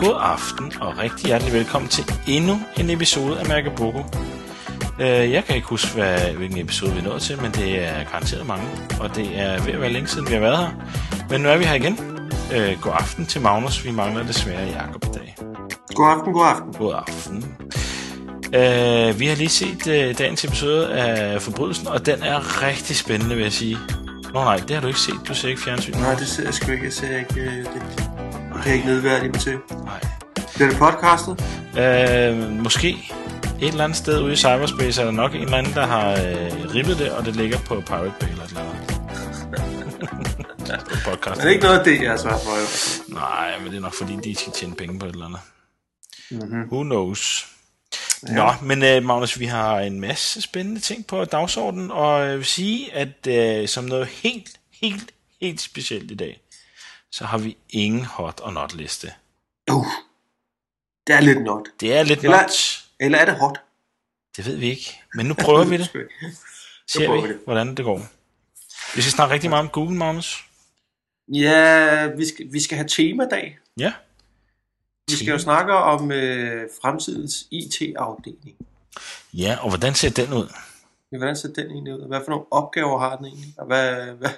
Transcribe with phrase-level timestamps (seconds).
[0.00, 4.04] God aften og rigtig hjertelig velkommen til endnu en episode af Mærke Boko.
[5.00, 8.46] Øh, jeg kan ikke huske, hvad, hvilken episode vi nået til, men det er garanteret
[8.46, 8.64] mange,
[9.00, 10.70] og det er ved at være længe siden, vi har været her.
[11.30, 11.98] Men nu er vi her igen.
[12.54, 13.84] Øh, god aften til Magnus.
[13.84, 15.36] Vi mangler desværre Jakob i dag.
[15.94, 16.72] God aften, god aften.
[16.72, 17.44] God aften.
[18.54, 19.84] Øh, vi har lige set
[20.18, 23.78] dagens episode af Forbrydelsen, og den er rigtig spændende, vil jeg sige.
[24.34, 25.20] Nå nej, det har du ikke set.
[25.28, 25.92] Du ser ikke fjernsyn.
[25.92, 26.84] Nej, det ser jeg sgu ikke.
[26.84, 27.34] Jeg ser ikke...
[27.34, 28.05] Det, det
[28.66, 29.58] kan jeg ikke nedværdige mig til.
[29.84, 30.00] Nej.
[30.54, 31.34] Bliver det podcastet?
[31.78, 32.88] Øh, måske
[33.62, 36.10] et eller andet sted ude i cyberspace er der nok en eller anden, der har
[36.10, 38.86] øh, ribbet det, og det ligger på Pirate Bay eller et eller andet.
[41.08, 41.40] podcast.
[41.40, 42.50] Er det ikke noget af det, jeg er svært for?
[42.50, 43.14] Jo?
[43.14, 45.40] Nej, men det er nok fordi, de skal tjene penge på et eller andet.
[46.30, 46.62] Mm-hmm.
[46.62, 47.46] Who knows?
[48.28, 48.34] Ja.
[48.34, 52.46] Nå, men uh, Magnus, vi har en masse spændende ting på dagsordenen, og jeg vil
[52.46, 54.50] sige, at uh, som noget helt,
[54.82, 56.40] helt, helt specielt i dag,
[57.16, 59.12] så har vi ingen hot og not liste.
[59.72, 59.86] Uh,
[61.06, 61.62] det er lidt not.
[61.80, 62.50] Det er lidt Eller- not.
[63.00, 63.60] Eller er det hot?
[64.36, 65.90] Det ved vi ikke, men nu prøver vi det.
[66.92, 67.40] Ser vi, det.
[67.44, 67.98] hvordan det går.
[68.96, 70.44] Vi skal snakke rigtig meget om Google, Magnus.
[71.28, 73.58] Ja, vi skal, vi skal have temadag.
[73.78, 73.92] Ja.
[75.10, 78.56] Vi skal jo snakke om øh, fremtidens IT-afdeling.
[79.34, 80.52] Ja, og hvordan ser den ud?
[81.12, 82.08] Ja, Hvordan ser den egentlig ud?
[82.08, 83.54] Hvad for nogle opgaver har den egentlig?
[83.58, 84.30] Og hvad, hvad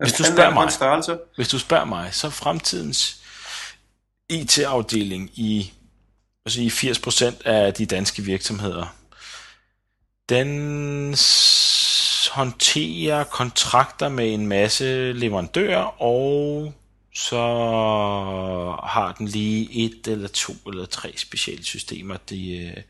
[0.00, 0.72] Hvis du fanden spørger er mig.
[0.72, 1.18] størrelse?
[1.36, 3.16] Hvis du spørger mig, så fremtidens
[4.28, 5.72] IT-afdeling i
[6.46, 8.94] altså i 80% af de danske virksomheder,
[10.28, 10.48] den
[12.32, 16.74] håndterer kontrakter med en masse leverandører, og
[17.14, 17.36] så
[18.84, 22.82] har den lige et eller to eller tre specielle systemer, de, øh,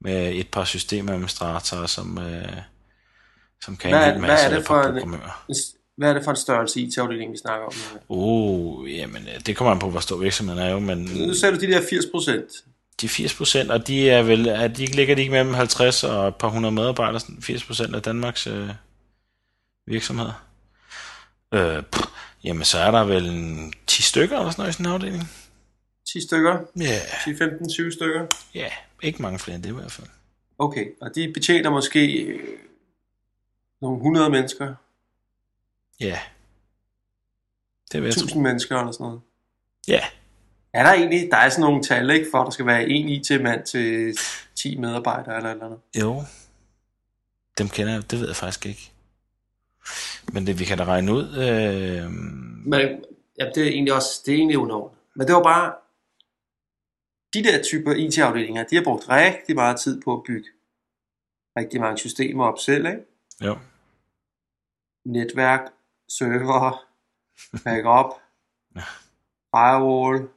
[0.00, 2.48] med et par systemadministratorer, som, øh,
[3.62, 5.44] som kan Hvad en hel hvad masse er det for en- programmører.
[5.96, 7.72] Hvad er det for en størrelse IT-afdeling, vi snakker om?
[8.08, 11.50] Oh, jamen, øh, det kommer an på, hvor stor virksomheden er jo, men Nu ser
[11.50, 12.50] du de der 80 procent.
[13.00, 16.28] de 80 procent, og de er vel, er de ligger de ikke mellem 50 og
[16.28, 18.68] et par hundrede medarbejdere, sådan 80 procent af Danmarks øh,
[19.86, 20.46] virksomheder.
[21.54, 22.04] Øh, pff,
[22.44, 25.30] jamen, så er der vel en 10 stykker eller sådan noget i sådan en afdeling.
[26.12, 26.58] 10 stykker.
[26.80, 28.26] Ja, 10, 15, 20 stykker.
[28.54, 28.68] ja,
[29.02, 30.06] ikke mange flere end det i hvert fald.
[30.58, 32.40] Okay, og de betjener måske øh,
[33.82, 34.74] nogle 100 mennesker,
[36.00, 36.18] Ja,
[37.92, 38.22] det vil jeg tro.
[38.24, 39.20] 1000 mennesker eller sådan noget.
[39.88, 40.00] Ja,
[40.72, 43.08] Er der egentlig, der er sådan nogle tal, ikke, for at der skal være en
[43.08, 44.18] IT-mand til
[44.56, 45.78] 10 medarbejdere eller eller andet?
[46.00, 46.22] jo.
[47.58, 48.92] Dem kender jeg, det ved jeg faktisk ikke.
[50.32, 51.24] Men det, vi kan da regne ud.
[51.36, 52.10] Øh,
[52.66, 53.04] Men
[53.38, 54.94] ja, det er egentlig også, det er egentlig unormt.
[55.14, 55.74] Men det var bare,
[57.34, 60.48] de der typer IT-afdelinger, de har brugt rigtig meget tid på at bygge
[61.58, 63.00] rigtig mange systemer op selv, ikke?
[63.44, 63.58] jo,
[65.04, 65.60] netværk,
[66.08, 66.86] server,
[67.64, 68.20] backup,
[68.76, 68.82] Ja.
[69.54, 70.28] firewall,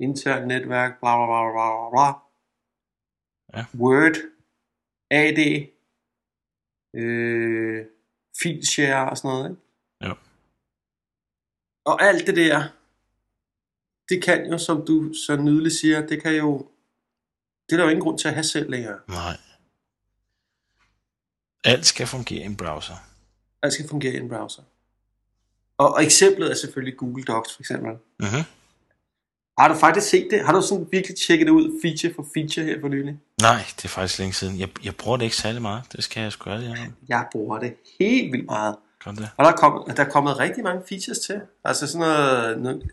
[0.00, 2.08] internt netværk, bla bla bla bla bla.
[3.54, 3.64] Ja.
[3.78, 4.16] Word,
[5.10, 5.40] AD,
[6.94, 7.86] øh,
[8.42, 9.50] fileshare og sådan noget.
[9.50, 9.62] Ikke?
[10.08, 10.14] Jo.
[11.84, 12.62] Og alt det der,
[14.08, 16.68] det kan jo, som du så nydeligt siger, det kan jo,
[17.68, 19.00] det er der jo ingen grund til at have selv længere.
[19.08, 19.36] nej.
[21.64, 22.94] Alt skal fungere i en browser.
[23.62, 24.62] Alt skal fungere i en browser.
[25.78, 27.92] Og, og eksemplet er selvfølgelig Google Docs for eksempel.
[28.20, 28.44] Mhm.
[29.58, 30.44] Har du faktisk set det?
[30.44, 33.18] Har du sådan virkelig tjekket det ud feature for feature her for nylig?
[33.42, 34.58] Nej, det er faktisk længe siden.
[34.60, 35.82] Jeg, jeg bruger det ikke særlig meget.
[35.92, 36.76] Det skal jeg sgu ærlig om.
[37.08, 38.76] Jeg bruger det helt vildt meget.
[39.04, 39.28] Godt det.
[39.36, 41.40] Og der er, kommet, der er kommet rigtig mange features til.
[41.64, 42.90] Altså sådan noget, noget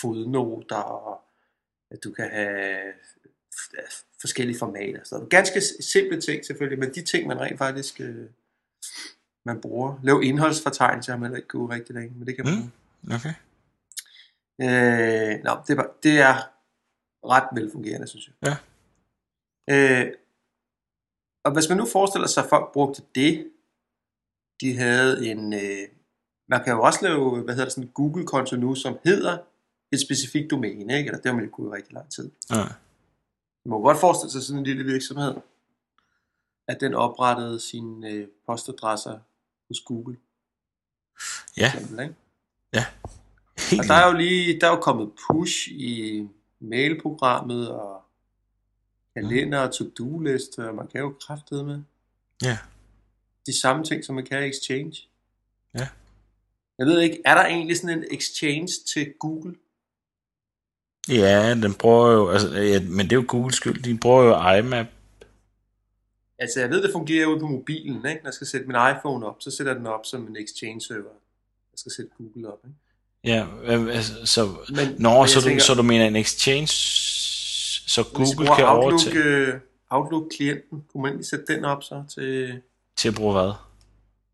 [0.00, 1.20] fodnoter, og
[1.90, 2.76] at du kan have
[4.20, 5.00] forskellige formater.
[5.10, 5.30] noget.
[5.30, 8.26] Ganske simple ting selvfølgelig, men de ting, man rent faktisk øh,
[9.44, 9.98] man bruger.
[10.02, 12.54] Lav indholdsfortegnelser har man heller ikke gået rigtig længe, men det kan man.
[12.54, 13.12] Mm.
[13.14, 13.34] Okay.
[14.60, 16.34] Øh, nå, det, var, det er
[17.24, 18.34] ret velfungerende, synes jeg.
[18.48, 18.56] Ja.
[19.74, 20.12] Øh,
[21.44, 23.50] og hvis man nu forestiller sig, at folk brugte det,
[24.60, 25.88] de havde en, øh,
[26.48, 29.38] man kan jo også lave, hvad hedder det, sådan en Google-konto nu, som hedder
[29.92, 31.08] et specifikt domæne, ikke?
[31.08, 32.30] Eller det har man jo kunnet i rigtig lang tid.
[32.50, 32.56] Ja.
[33.64, 35.34] Man må godt forestille sig sådan en lille virksomhed,
[36.68, 39.18] at den oprettede sine øh, postadresser
[39.68, 40.16] hos Google.
[41.56, 42.14] Ja, eksempel, ikke?
[43.70, 46.22] helt Og der er jo lige, der er jo kommet push i
[46.60, 48.02] mailprogrammet og
[49.16, 51.82] kalender og to-do-liste, og man kan jo kraftede med
[52.42, 52.58] Ja.
[53.46, 54.96] de samme ting, som man kan i Exchange.
[55.74, 55.88] Ja.
[56.78, 59.54] Jeg ved ikke, er der egentlig sådan en Exchange til Google?
[61.08, 63.82] Ja, den bruger jo, altså, ja, men det er jo Googles skyld.
[63.82, 64.86] De bruger jo IMAP.
[66.44, 68.20] Altså, jeg ved, det fungerer ude på mobilen, ikke?
[68.22, 71.14] Når jeg skal sætte min iPhone op, så sætter den op som en Exchange-server.
[71.72, 72.76] Jeg skal sætte Google op, ikke?
[73.24, 73.46] Ja,
[73.90, 76.66] altså, så, Men, Nå, men så, du, så du mener en Exchange
[77.86, 79.54] så Google kan Outlook, overtage øh,
[79.90, 82.60] Outlook-klienten, kunne man egentlig sætte den op så til,
[82.96, 83.52] til at bruge hvad?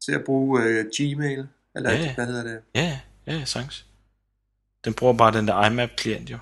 [0.04, 1.46] til at bruge øh, Gmail?
[1.74, 2.04] Eller Ja, ja.
[2.04, 2.14] ja.
[2.14, 2.60] hvad hedder det?
[2.74, 3.86] Ja, ja, ja, sagtens.
[4.84, 6.38] Den bruger bare den der IMAP-klient jo.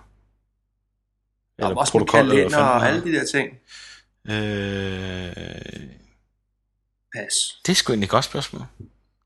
[1.59, 3.59] Og også med protokol, eller kalender og alle de der ting.
[4.29, 4.35] Den.
[4.35, 5.91] Øh,
[7.15, 7.61] Pas.
[7.67, 8.63] det er sgu egentlig et godt spørgsmål.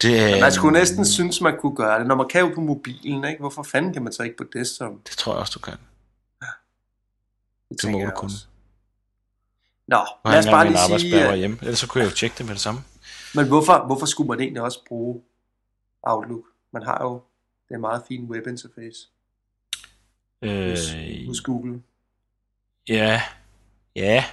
[0.02, 2.06] Det, er, Man skulle næsten synes, man kunne gøre det.
[2.06, 3.40] Når man kan jo på mobilen, ikke?
[3.40, 4.92] hvorfor fanden kan man så ikke på desktop?
[5.08, 5.72] Det tror jeg også, du kan.
[5.72, 6.48] Det
[7.70, 8.30] Det tænker må du kunne.
[9.88, 11.58] Nå, Og lad os bare lige sige, arbejdsbær at, hjemme.
[11.62, 12.80] Ellers så kunne jeg jo tjekke det med det samme.
[13.34, 15.22] men hvorfor, hvorfor skulle man egentlig også bruge
[16.02, 16.44] Outlook?
[16.72, 17.22] Man har jo
[17.68, 18.98] det er meget fint webinterface
[20.42, 21.82] hos, Øh, hos Google.
[22.88, 23.22] ja,
[23.96, 24.24] ja,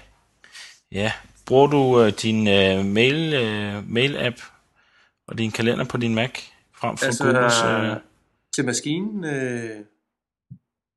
[0.91, 1.11] ja.
[1.45, 4.37] Bruger du øh, din øh, mail, øh, mail-app
[5.27, 6.31] og din kalender på din Mac
[6.73, 7.63] frem for Altså, Googles?
[7.63, 8.01] Øh,
[8.55, 9.85] til maskinen, øh,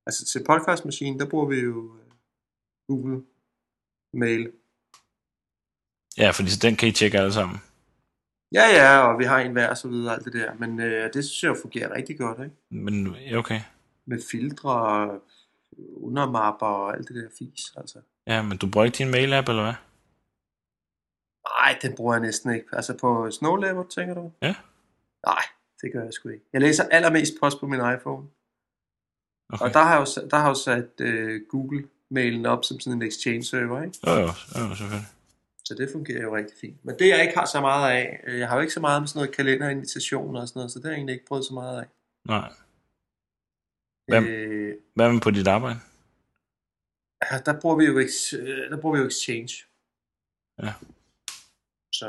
[0.07, 2.13] altså til podcastmaskinen, der bruger vi jo øh,
[2.89, 3.23] Google
[4.15, 4.53] Mail.
[6.19, 7.59] ja, fordi så den kan I tjekke alle sammen.
[8.55, 10.55] Ja, ja, og vi har en hver og så videre, alt det der.
[10.55, 12.57] Men øh, det synes jeg jo fungerer rigtig godt, ikke?
[12.71, 13.61] Men okay.
[14.07, 15.11] Med filtre,
[15.79, 17.99] undermapper og alt det der fis, altså.
[18.27, 19.75] Ja, men du bruger ikke din mail-app, eller hvad?
[21.61, 22.67] Nej, den bruger jeg næsten ikke.
[22.73, 24.33] Altså på Snow Leopard, tænker du?
[24.43, 24.55] Ja.
[25.27, 25.43] Nej,
[25.83, 26.45] det gør jeg sgu ikke.
[26.53, 28.27] Jeg læser allermest post på min iPhone.
[29.53, 29.65] Okay.
[29.65, 33.03] Og der har jeg jo, der har jeg jo sat øh, Google-mailen op som sådan
[33.03, 33.99] en exchange-server, ikke?
[34.07, 35.07] Jo, jo, jo, selvfølgelig.
[35.65, 36.85] Så det fungerer jo rigtig fint.
[36.85, 39.03] Men det jeg ikke har så meget af, øh, jeg har jo ikke så meget
[39.03, 41.55] med sådan noget kalenderinvitationer og sådan noget, så det har jeg egentlig ikke prøvet så
[41.55, 41.87] meget af.
[42.25, 42.53] Nej.
[44.07, 44.25] Hvem?
[44.25, 45.79] Øh, Hvad med på dit arbejde?
[47.39, 49.53] Der bruger vi jo, øh, der bruger vi jo Exchange.
[50.63, 50.73] Ja.
[51.93, 52.09] Så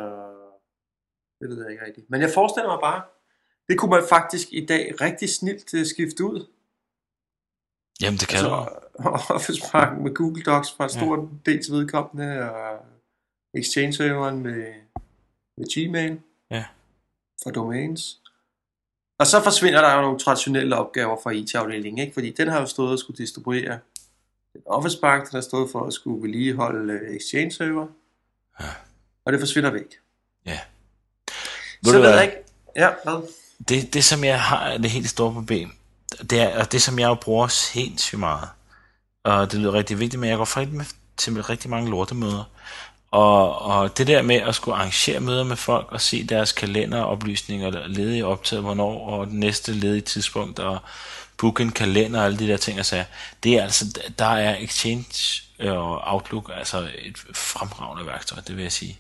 [1.39, 2.09] det ved jeg ikke rigtigt.
[2.09, 3.03] Men jeg forestiller mig bare,
[3.69, 6.47] det kunne man faktisk i dag rigtig snilt øh, skifte ud.
[8.01, 9.09] Jamen, det kan altså, du.
[9.37, 9.61] Office
[10.03, 11.51] med Google Docs fra en stor ja.
[11.51, 12.85] dels vedkommende, og
[13.53, 14.73] Exchange-serveren med,
[15.57, 16.21] med Gmail
[16.51, 16.65] Ja.
[17.43, 18.21] for domains.
[19.19, 22.13] Og så forsvinder der jo nogle traditionelle opgaver fra IT-afdelingen, ikke?
[22.13, 23.79] fordi den har jo stået og skulle distribuere
[24.53, 27.87] den Office Park, har stået for at skulle vedligeholde øh, Exchange-server,
[28.59, 28.65] Ja.
[29.25, 29.85] og det forsvinder væk.
[30.45, 30.59] Ja.
[31.83, 32.35] Så ved jeg ikke,
[32.75, 33.21] ja, hvad?
[33.69, 35.71] det, det, som jeg har, det helt store problem,
[36.29, 38.49] det er, og det, som jeg jo bruger sindssygt meget,
[39.23, 40.85] og det lyder rigtig vigtigt, men jeg går faktisk med
[41.17, 42.43] til rigtig mange lortemøder,
[43.11, 47.87] og, og det der med at skulle arrangere møder med folk og se deres kalenderoplysninger,
[47.87, 50.79] ledige optaget, hvornår, og den næste ledige tidspunkt, og
[51.37, 53.05] booke en kalender og alle de der ting og sager,
[53.43, 58.71] det er altså, der er Exchange og Outlook altså et fremragende værktøj, det vil jeg
[58.71, 58.99] sige.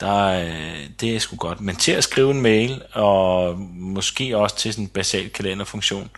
[0.00, 1.60] Der, er- det er sgu godt.
[1.60, 6.10] Men til at skrive en mail, og måske også til sådan en basal kalenderfunktion,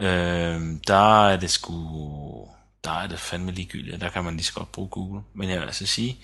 [0.00, 2.48] øh, der er det sgu,
[2.84, 4.00] der er det fandme ligegyldigt.
[4.00, 5.20] Der kan man lige så godt bruge Google.
[5.34, 6.18] Men jeg vil altså sige,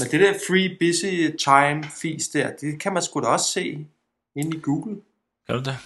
[0.00, 3.86] Men det der free busy time fis der, det kan man sgu da også se
[4.36, 4.96] inde i Google.
[5.46, 5.78] kan du det?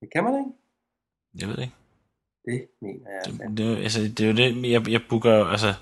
[0.00, 0.50] Det kan man ikke?
[1.38, 1.74] Jeg ved ikke.
[2.44, 3.32] Det mener jeg.
[3.32, 5.74] Det, det, er altså, det er jo det, jeg, jeg booker, altså,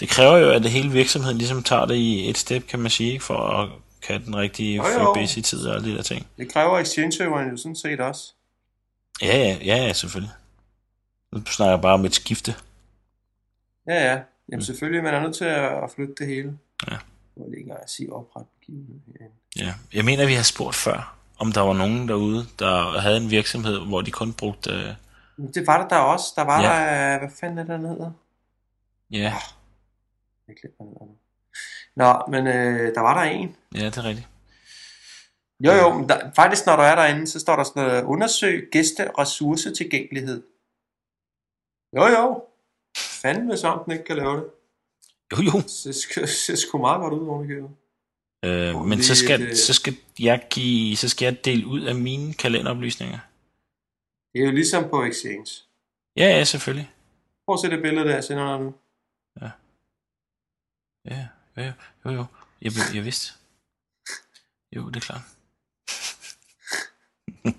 [0.00, 2.90] det kræver jo, at det hele virksomheden ligesom tager det i et step, kan man
[2.90, 3.24] sige, ikke?
[3.24, 3.68] for at
[4.04, 4.82] kan den rigtige
[5.14, 6.26] busy tid og alle de der ting.
[6.36, 8.32] Det kræver Exchange-serveren jo sådan set også.
[9.22, 10.32] Ja, ja, ja, ja, selvfølgelig.
[11.32, 12.54] Nu snakker jeg bare om et skifte.
[13.86, 14.20] Ja, ja.
[14.52, 16.58] Jamen selvfølgelig, man er nødt til at flytte det hele.
[16.90, 16.96] Ja.
[17.36, 19.34] Jeg lige engang sige opret begivenhed herinde.
[19.56, 23.30] Ja, jeg mener, vi har spurgt før, om der var nogen derude, der havde en
[23.30, 24.70] virksomhed, hvor de kun brugte...
[24.70, 24.94] Øh,
[25.54, 26.32] Det var der der også.
[26.36, 26.68] Der var Ja.
[26.68, 28.10] der, hvad fanden er det, den hedder?
[29.10, 29.34] ja,
[30.48, 31.16] Jeg glemmer hvad den.
[31.96, 33.56] Nå, men øh, der var der en.
[33.74, 34.28] ja, det er rigtigt.
[35.60, 38.68] Jo, jo, men der, faktisk når du er derinde, så står der sådan noget, undersøg
[38.72, 40.42] gæste ressourcetilgængelighed.
[41.96, 42.44] Jo, jo.
[42.96, 44.44] Fanden hvis om den ikke kan lave det.
[45.32, 45.60] Jo, jo.
[45.60, 46.26] Det ser-
[46.56, 47.70] sgu meget godt ud, købet.
[48.44, 51.66] Øh, men så lige skal, et, øh, så, skal jeg give, så skal jeg dele
[51.66, 53.18] ud af mine kalenderoplysninger.
[54.32, 55.46] Det er jo ligesom på Exchange.
[56.16, 56.90] Ja, ja, selvfølgelig.
[57.46, 58.74] Prøv at se det billede der, jeg sender dig nu.
[61.10, 61.72] Ja, ja,
[62.04, 62.24] jo, jo.
[62.62, 63.32] Jeg, jeg vidste.
[64.76, 65.20] Jo, det er klart.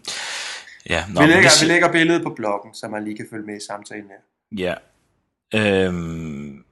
[0.93, 3.45] ja, nå, vi, lægger, det, vi lægger billedet på bloggen, så man lige kan følge
[3.45, 4.21] med i samtalen her.
[4.57, 4.75] Ja.
[5.53, 6.65] Øhm,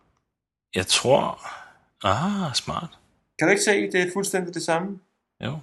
[0.76, 1.40] jeg tror...
[2.04, 3.00] Ah, smart.
[3.44, 5.00] Kan du ikke se, det er fuldstændig det samme?
[5.44, 5.60] Jo,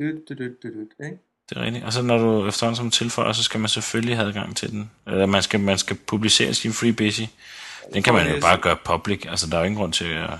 [0.00, 1.18] Dyt, dyt, dyt, dyt, dyt, ikke?
[1.48, 1.84] det er rigtigt.
[1.84, 4.90] Og så når du efterhånden som tilføjer, så skal man selvfølgelig have adgang til den.
[5.06, 7.20] Eller man skal, man skal publicere sin free busy.
[7.94, 9.26] Den kan man jo bare gøre public.
[9.26, 10.30] Altså, der er jo ingen grund til at...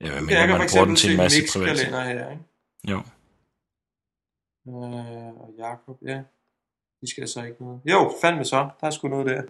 [0.00, 1.78] Ja, hvad mener, man bruger den til en masse privat.
[1.78, 2.42] her, ikke?
[2.90, 2.98] Jo.
[4.68, 6.22] Øh, og Jakob, ja.
[7.00, 7.80] De skal så ikke noget.
[7.84, 8.68] Jo, fandme så.
[8.80, 9.42] Der er sgu noget der.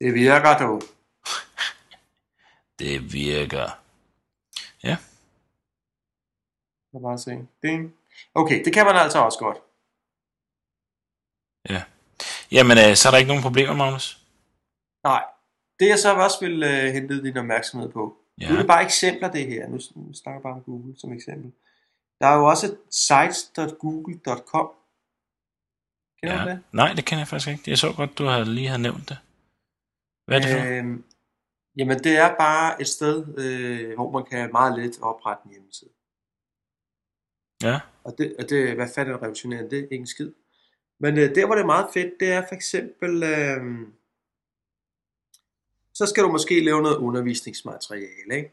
[0.00, 0.80] Det virker du.
[2.80, 3.66] Det virker.
[4.88, 4.96] Ja,
[6.92, 7.30] Jeg bare se.
[7.62, 7.94] Ding.
[8.34, 9.58] Okay, det kan man altså også godt.
[11.74, 11.82] ja.
[12.52, 14.06] Jamen, øh, så er der ikke nogen problemer, Magnus?
[15.04, 15.24] Nej.
[15.78, 18.16] Det jeg så også vil øh, hente din opmærksomhed på.
[18.40, 18.48] Ja.
[18.48, 19.68] Nu er det bare eksempler det her.
[19.68, 19.78] Nu,
[20.14, 21.52] snakker jeg bare om Google som eksempel.
[22.20, 24.68] Der er jo også sites.google.com.
[26.22, 26.50] Kender du ja.
[26.50, 26.62] det?
[26.72, 27.62] Nej, det kender jeg faktisk ikke.
[27.70, 29.18] Jeg så godt, du har lige har nævnt det.
[30.26, 30.66] Hvad er det for?
[30.66, 31.04] Øhm,
[31.76, 35.90] jamen det er bare et sted, øh, hvor man kan meget let oprette en hjemmeside.
[37.62, 39.70] Ja, Og det, og det hvad fanden er revolutionerende?
[39.70, 40.32] Det er ikke en skid.
[41.00, 43.88] Men øh, der, hvor det er meget fedt, det er for eksempel, øh,
[45.94, 48.52] så skal du måske lave noget undervisningsmateriale, ikke?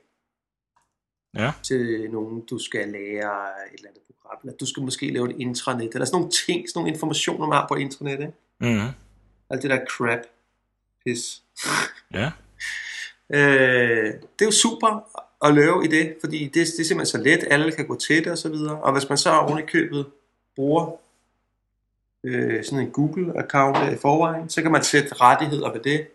[1.35, 4.39] ja, Til nogen, du skal lære et eller andet program.
[4.43, 7.57] Eller du skal måske lave et intranet, eller sådan nogle ting, sådan nogle informationer, man
[7.57, 8.33] har på internet, ikke?
[8.59, 8.93] mm
[9.49, 10.19] Alt det der crap.
[11.05, 11.43] Pis.
[12.13, 12.31] ja,
[13.33, 15.03] Øh, det er jo super
[15.45, 18.23] at lave i det, fordi det, det er simpelthen så let, alle kan gå til
[18.23, 18.81] det og så videre.
[18.81, 20.05] Og hvis man så oven i købet
[20.55, 20.91] bruger
[22.23, 26.07] øh, sådan en Google-account i forvejen, så kan man sætte rettigheder ved det.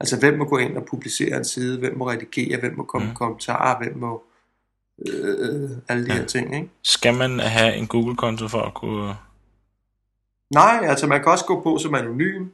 [0.00, 3.04] Altså hvem må gå ind og publicere en side, hvem må redigere, hvem må komme
[3.04, 3.10] Mm.
[3.10, 3.16] mm.
[3.16, 4.22] kommentarer, hvem må
[5.08, 6.18] øh, alle de ja.
[6.18, 6.54] her ting.
[6.54, 6.68] Ikke?
[6.82, 9.14] Skal man have en Google-konto for at kunne...
[10.50, 12.48] Nej, altså man kan også gå på som anonym,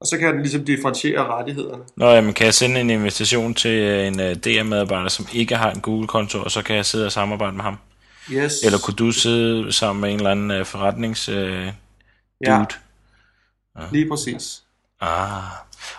[0.00, 1.84] og så kan den ligesom differentiere rettighederne.
[1.96, 5.70] Nå, jamen, kan jeg sende en invitation til øh, en uh, DR-medarbejder, som ikke har
[5.70, 7.78] en Google-konto, og så kan jeg sidde og samarbejde med ham?
[8.30, 8.62] Yes.
[8.64, 11.28] Eller kunne du sidde sammen med en eller anden uh, forretnings...
[11.28, 11.72] Uh, dude?
[12.46, 12.66] ja,
[13.92, 14.62] lige præcis.
[15.00, 15.42] Ah,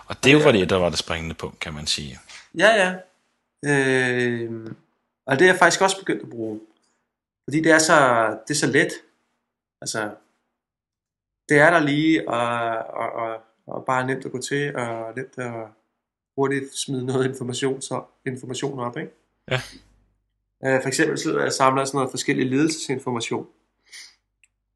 [0.06, 2.20] og det var det, der var det springende punkt, kan man sige.
[2.58, 2.94] Ja, ja.
[3.66, 4.52] Øh,
[5.28, 6.60] og det er jeg faktisk også begyndt at bruge.
[7.50, 8.92] Fordi det er så, det er så let.
[9.82, 10.10] Altså,
[11.50, 15.38] det er der lige, og, og, og, og bare nemt at gå til, og nemt
[15.38, 15.68] at
[16.38, 19.12] hurtigt smide noget information, så, information op, ikke?
[19.52, 19.62] Ja.
[20.66, 23.48] Øh, for eksempel så jeg samler sådan noget forskellig ledelsesinformation.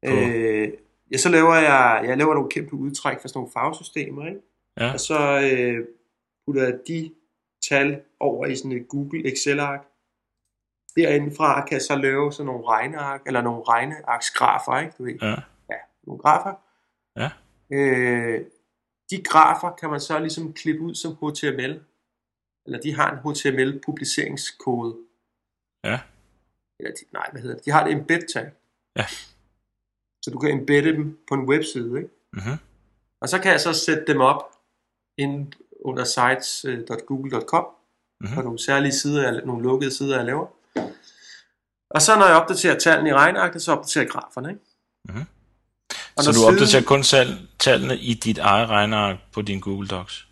[0.06, 0.14] På?
[0.14, 0.72] Øh,
[1.12, 4.40] ja, så laver jeg, jeg laver nogle kæmpe udtræk for sådan nogle farvesystemer, ikke?
[4.80, 5.86] Ja, Og så øh,
[6.46, 7.10] putter jeg de
[7.68, 9.86] tal over i sådan et Google Excel-ark.
[10.96, 14.92] Derindefra kan jeg så lave sådan nogle regneark, eller nogle regnearksgrafer, ikke?
[14.98, 15.18] Du ved,
[15.70, 16.54] ja, nogle grafer.
[17.16, 17.30] Ja.
[17.72, 18.44] Øh,
[19.10, 21.80] de grafer kan man så ligesom klippe ud som HTML.
[22.66, 24.96] Eller de har en HTML-publiceringskode.
[25.84, 26.00] ja,
[26.80, 27.64] Eller de, nej, hvad hedder det?
[27.64, 28.50] De har et embed-tag.
[28.96, 29.06] Ja.
[30.24, 32.10] Så du kan embedde dem på en webside, ikke?
[32.32, 32.56] mhm,
[33.22, 34.42] Og så kan jeg så sætte dem op
[35.18, 37.66] ind under sites.google.com
[38.22, 38.34] Mhm.
[38.34, 40.46] på nogle særlige sider, nogle lukkede sider, jeg laver.
[41.90, 44.48] Og så når jeg opdaterer tallene i regnearket, så opdaterer jeg graferne.
[44.50, 44.62] Ikke?
[45.08, 45.24] Mhm.
[46.20, 49.88] Og Så du siden- opdaterer kun tal- tallene i dit eget regneark på din Google
[49.88, 50.26] Docs?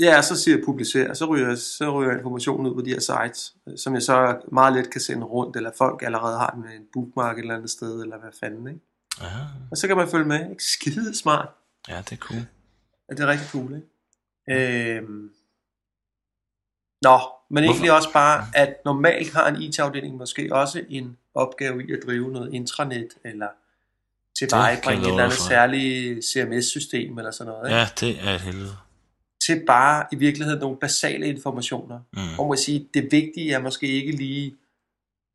[0.00, 3.54] Ja, så siger jeg publicer, så ryger, så ryger informationen ud på de her sites,
[3.76, 7.36] som jeg så meget let kan sende rundt, eller folk allerede har en, en bookmark
[7.38, 8.80] et eller andet sted, eller hvad fanden, ikke?
[9.20, 10.64] Ah, Og så kan man følge med, ikke?
[10.64, 11.48] Skide smart.
[11.88, 12.40] ja, det er cool.
[13.10, 14.96] Ja, det er rigtig cool, ikke?
[14.96, 15.30] Øhm.
[17.02, 17.18] Nå,
[17.50, 21.98] men egentlig også bare, at normalt har en IT-afdeling måske også en opgave i at
[22.06, 23.48] drive noget intranet, eller
[24.48, 27.78] tilvejebringe et eller andet særligt CMS-system eller sådan noget, ikke?
[27.78, 28.76] Ja, det er et helvede.
[29.46, 32.00] til bare i virkeligheden nogle basale informationer.
[32.12, 32.34] Mm.
[32.34, 34.56] Hvor man sige, det vigtige er måske ikke lige,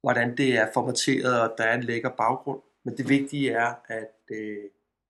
[0.04, 4.16] hvordan det er formateret, og der er en lækker baggrund, men det vigtige er, at
[4.32, 4.58] øh,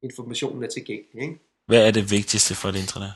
[0.03, 1.21] informationen er tilgængelig.
[1.21, 1.39] Ikke?
[1.67, 3.13] Hvad er det vigtigste for et intranet?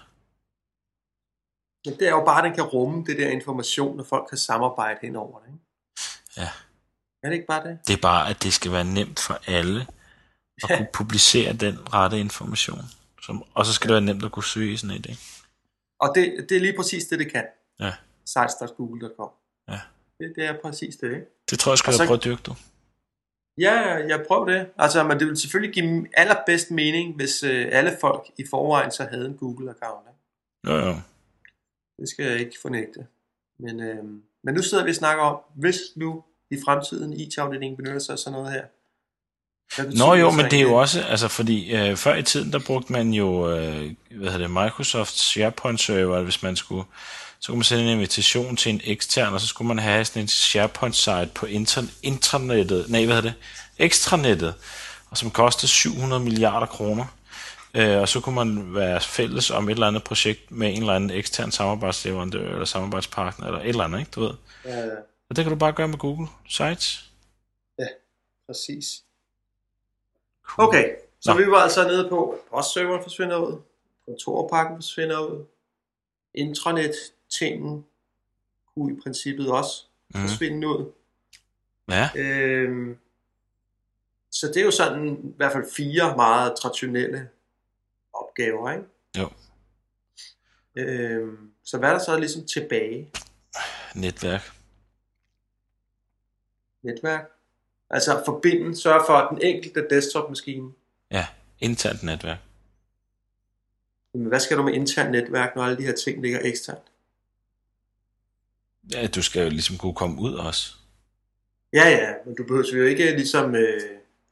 [1.86, 4.38] Men det er jo bare, at den kan rumme det der information, og folk kan
[4.38, 5.48] samarbejde hen over det.
[5.48, 5.63] Ikke?
[6.38, 6.50] Ja.
[7.24, 7.79] Er det ikke bare det?
[7.88, 9.88] Det er bare, at det skal være nemt for alle
[10.63, 12.82] at kunne publicere den rette information.
[13.22, 15.22] Som, og så skal det være nemt at kunne søge i sådan et, ikke?
[16.00, 17.46] Og det, det er lige præcis det, det kan.
[17.80, 17.94] Ja.
[18.25, 19.30] Sites.google.com.
[19.70, 19.80] Ja.
[20.20, 21.25] Det, det er præcis det, ikke?
[21.50, 22.56] Det tror jeg, skal Og jeg så- prøve at dyrke, du.
[23.58, 24.70] Ja, jeg prøver det.
[24.78, 29.04] Altså, men det vil selvfølgelig give allerbedst mening, hvis øh, alle folk i forvejen så
[29.12, 30.10] havde en Google-account.
[30.10, 30.20] Ikke?
[30.68, 30.96] Jo, jo.
[32.00, 33.08] Det skal jeg ikke fornægte.
[33.60, 34.04] Men, øh,
[34.44, 38.20] men nu sidder vi og snakker om, hvis nu i fremtiden IT-afdelingen benytter sig af
[38.20, 38.66] sådan noget her.
[39.77, 42.91] Nå jo, men det er jo også, altså fordi øh, før i tiden, der brugte
[42.93, 46.83] man jo, øh, hvad hedder det, Microsoft SharePoint server, hvis man skulle,
[47.39, 50.21] så kunne man sende en invitation til en ekstern, og så skulle man have sådan
[50.21, 53.39] en SharePoint site på inter- intranettet, nej, hvad hedder det,
[53.77, 54.53] ekstranettet,
[55.09, 57.05] og som kostede 700 milliarder kroner.
[57.73, 60.93] Øh, og så kunne man være fælles om et eller andet projekt med en eller
[60.93, 64.33] anden ekstern samarbejdsleverandør, eller samarbejdspartner, eller et eller andet, ikke, du ved.
[64.65, 64.85] Ja, ja,
[65.29, 67.05] Og det kan du bare gøre med Google Sites.
[68.47, 68.85] præcis.
[70.58, 71.38] Okay, så Nå.
[71.39, 73.62] vi var altså nede på, postserveren forsvinder ud,
[74.06, 75.46] kontorpakken forsvinder ud,
[76.34, 77.86] intranet-tingen
[78.74, 80.22] kunne i princippet også Mm.
[80.22, 80.91] forsvinde ud.
[81.89, 82.98] Ja, Øhm,
[84.32, 87.29] så det er jo sådan i hvert fald fire meget traditionelle
[88.13, 88.84] opgaver, ikke?
[89.18, 89.29] Jo.
[90.75, 93.12] Øhm, så hvad er der så ligesom tilbage?
[93.96, 94.51] netværk.
[96.82, 97.29] Netværk?
[97.89, 100.72] Altså forbinde, sørge for den enkelte desktop-maskine.
[101.12, 101.27] Ja,
[101.60, 102.38] internt netværk.
[104.13, 106.84] Men hvad skal du med internt netværk, når alle de her ting ligger eksternt?
[108.93, 110.74] Ja, du skal jo ligesom kunne komme ud også.
[111.74, 113.81] Ja, ja, men du behøver jo ikke ligesom øh,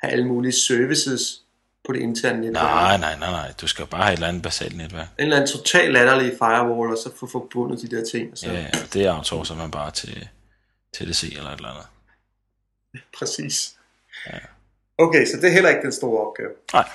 [0.02, 1.42] have alle mulige services
[1.88, 2.64] på det interne netværk.
[2.64, 3.54] Nej, nej, nej, nej.
[3.62, 5.08] Du skal jo bare have et eller andet basalt netværk.
[5.20, 8.38] En eller anden total latterlig firewall, og så få forbundet de der ting.
[8.38, 8.52] Så.
[8.52, 10.30] Ja, ja, det outsourcer man bare til
[10.94, 11.86] TDC eller et eller andet.
[13.17, 13.79] Præcis.
[14.98, 16.50] Okay, så det er heller ikke den store opgave.
[16.74, 16.89] Nej.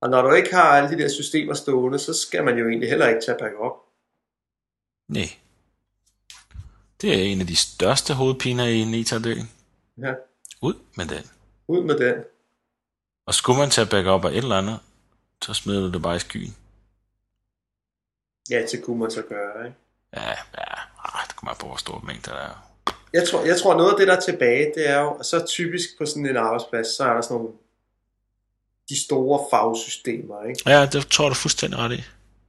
[0.00, 2.88] Og når du ikke har alle de der systemer stående, så skal man jo egentlig
[2.88, 3.72] heller ikke tage backup.
[5.08, 5.28] Nej.
[7.00, 9.50] Det er en af de største hovedpiner i en eterdøen.
[9.98, 10.14] Ja,
[10.62, 11.30] Ud med den.
[11.68, 12.24] ud med den.
[13.26, 14.80] Og skulle man tage backup af et eller andet,
[15.42, 16.56] så smider du det bare i skyen.
[18.50, 19.76] Ja, det kunne man så gøre, ikke?
[20.12, 20.74] Ja, ja,
[21.04, 22.67] ah, det kommer på, hvor store mængder der er.
[23.12, 25.88] Jeg tror, jeg tror noget af det, der er tilbage, det er jo, så typisk
[25.98, 27.52] på sådan en arbejdsplads, så er der sådan nogle,
[28.88, 30.62] de store fagsystemer, ikke?
[30.66, 32.04] Ja, det tror du fuldstændig ret i.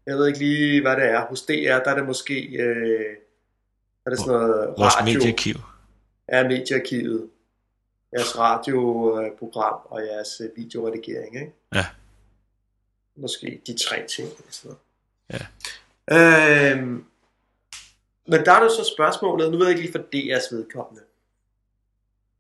[0.06, 1.26] Jeg ved ikke lige, hvad det er.
[1.26, 3.16] Hos DR, der er det måske, øh,
[4.06, 5.14] er det sådan noget Vores radio.
[5.14, 5.56] mediearkiv.
[6.28, 7.30] er mediearkivet,
[8.14, 11.54] jeres radioprogram og jeres øh, videoredigering, ikke?
[11.76, 11.86] Ja.
[13.16, 14.30] Måske de tre ting.
[14.50, 14.78] Sådan
[15.30, 15.48] noget.
[16.10, 16.72] Ja.
[16.72, 17.06] Øhm,
[18.30, 21.02] men der er jo så spørgsmålet, nu ved jeg ikke lige for DR's vedkommende.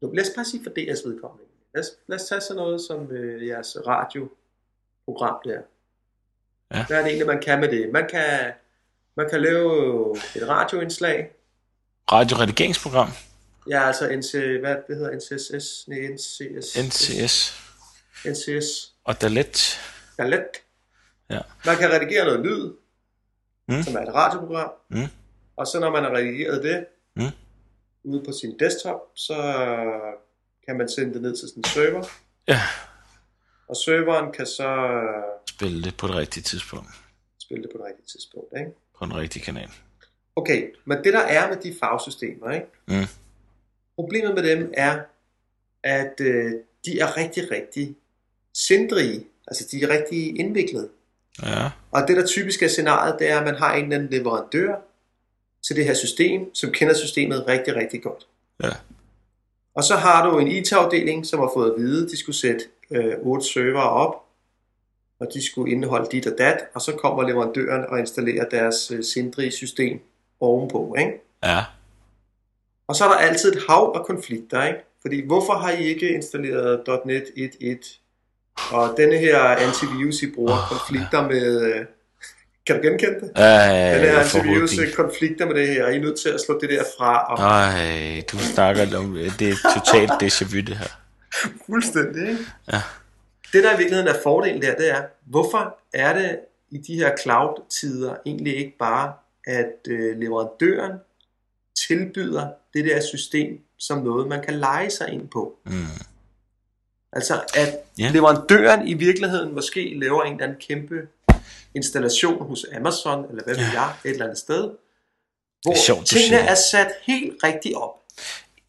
[0.01, 1.45] Nu, lad os bare sige for DR's vedkommende.
[1.73, 5.61] Lad os, lad os tage sådan noget som øh, jeres radioprogram der.
[6.73, 6.85] Ja.
[6.85, 7.89] Hvad er det egentlig, man kan med det?
[7.93, 8.51] Man kan,
[9.15, 11.31] man kan lave et radioindslag,
[12.11, 13.09] Radioredigeringsprogram.
[13.69, 15.87] Ja, altså NC, hvad det hedder NCSS?
[15.87, 16.77] Nej, NCS.
[16.77, 17.53] NCS.
[18.25, 18.93] NCS.
[19.03, 19.79] Og Dalet.
[20.19, 20.47] Ja, let.
[21.29, 21.39] Ja.
[21.65, 22.71] Man kan redigere noget lyd,
[23.67, 23.83] Mm.
[23.83, 24.71] som er et radioprogram.
[24.89, 25.07] Mm.
[25.59, 27.23] Og så når man har redigeret det, Mm.
[28.03, 29.35] ude på sin desktop, så
[30.65, 32.03] kan man sende det ned til en server.
[32.47, 32.61] Ja,
[33.67, 34.69] Og serveren kan så
[35.49, 36.89] spille det på det rigtige tidspunkt.
[37.39, 38.47] spille det på det rigtige tidspunkt.
[38.59, 38.71] Ikke?
[38.99, 39.69] På den rigtige kanal.
[40.35, 42.67] Okay, men det der er med de fagsystemer, ikke?
[42.87, 43.05] Mm.
[43.95, 44.99] problemet med dem er,
[45.83, 46.51] at øh,
[46.85, 47.95] de er rigtig, rigtig
[48.53, 49.27] sindrige.
[49.47, 50.89] Altså, de er rigtig indviklede.
[51.43, 54.09] Ja, Og det, der typisk er scenariet, det er, at man har en eller anden
[54.09, 54.75] leverandør
[55.69, 58.27] til det her system, som kender systemet rigtig, rigtig godt.
[58.63, 58.69] ja,
[59.73, 63.13] Og så har du en IT-afdeling, som har fået at vide, de skulle sætte øh,
[63.21, 64.15] otte servere op,
[65.19, 69.03] og de skulle indeholde dit og dat, og så kommer leverandøren og installerer deres øh,
[69.03, 69.99] sindrige system
[70.39, 70.95] ovenpå.
[70.99, 71.11] Ikke?
[71.43, 71.63] ja.
[72.87, 74.79] Og så er der altid et hav af konflikter, ikke?
[75.01, 77.99] Fordi hvorfor har I ikke installeret .NET 1.1?
[78.75, 81.61] Og denne her antivirus, I bruger, Åh, konflikter med...
[81.61, 81.85] øh,
[82.69, 83.31] Kan du genkende det?
[83.37, 84.91] Ja, Den her hovedpine.
[84.95, 88.23] konflikter med det her, I er nødt til at slå det der fra, og Ej,
[88.31, 90.87] du snakker om, det er totalt déjà vu det her.
[91.65, 92.41] fuldstændig, ikke?
[92.71, 92.81] Ja.
[93.53, 96.39] Det der i virkeligheden er fordelen der, det er, hvorfor er det
[96.71, 99.13] i de her cloud-tider egentlig ikke bare,
[99.47, 100.91] at øh, leverandøren
[101.87, 105.55] tilbyder det der system som noget, man kan lege sig ind på?
[105.65, 105.85] Mm.
[107.13, 108.09] Altså at Ja.
[108.13, 110.95] leverandøren i virkeligheden måske laver en eller anden kæmpe
[111.75, 113.81] installation hos Amazon, eller hvad ved Ja.
[113.81, 114.61] jeg, et eller andet sted,
[115.63, 117.89] hvor Det er sjovt, tingene er sat helt rigtigt op.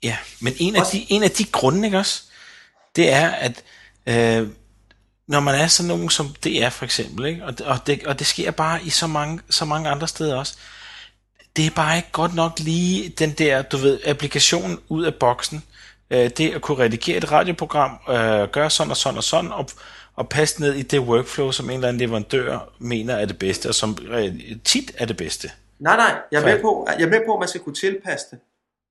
[0.02, 2.22] Ja, men en af, Også- de, en af de grunde, ikke også,
[2.96, 3.62] det er, at
[4.06, 4.48] øh,
[5.26, 7.44] når man er sådan nogen som DR for eksempel, ikke?
[7.44, 10.36] Og, det- og, det, og det sker bare i så mange, så mange andre steder
[10.36, 10.54] også,
[11.56, 15.64] det er bare ikke godt nok lige den der, du ved, applikation ud af boksen,
[16.10, 19.66] øh, det at kunne redigere et radioprogram, øh, gøre sådan og sådan og sådan, og,
[20.14, 23.68] og passe ned i det workflow, som en eller anden leverandør mener er det bedste,
[23.68, 25.50] og som øh, tit er det bedste.
[25.78, 28.26] Nej, nej, jeg er, med på, jeg er med på, at man skal kunne tilpasse
[28.30, 28.38] det.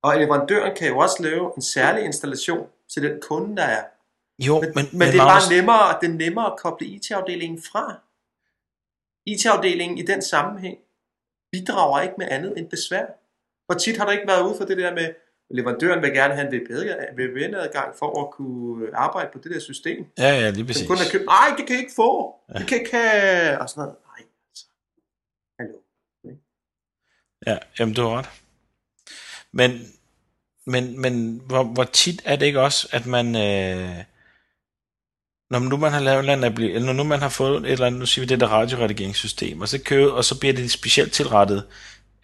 [0.03, 3.83] Og leverandøren kan jo også lave en særlig installation til den kunde, der er.
[4.39, 7.61] Jo, Men, men, men, det er Magnus- bare nemmere, det er nemmere at koble IT-afdelingen
[7.71, 7.99] fra.
[9.25, 10.77] IT-afdelingen i den sammenhæng
[11.51, 13.05] bidrager ikke med andet end besvær.
[13.65, 15.13] Hvor tit har du ikke været ude for det der med,
[15.51, 16.53] leverandøren vil gerne have en
[17.17, 20.05] VPN-adgang for at kunne arbejde på det der system.
[20.17, 20.87] Ja, ja, lige præcis.
[20.87, 22.35] kun har købt, nej, det kan I ikke få.
[22.57, 23.95] Det kan ikke have, og sådan noget.
[24.07, 24.65] Nej, altså.
[25.59, 25.73] Hallo.
[27.47, 28.29] Ja, jamen du har ret.
[29.51, 29.71] Men,
[30.65, 34.03] men, men hvor, hvor tit er det ikke også, at man, øh,
[35.49, 37.85] når nu man har lavet en eller eller når nu man har fået et eller
[37.85, 41.13] andet, nu siger vi det der radioredigeringssystem, og så, kører, og så bliver det specielt
[41.13, 41.67] tilrettet,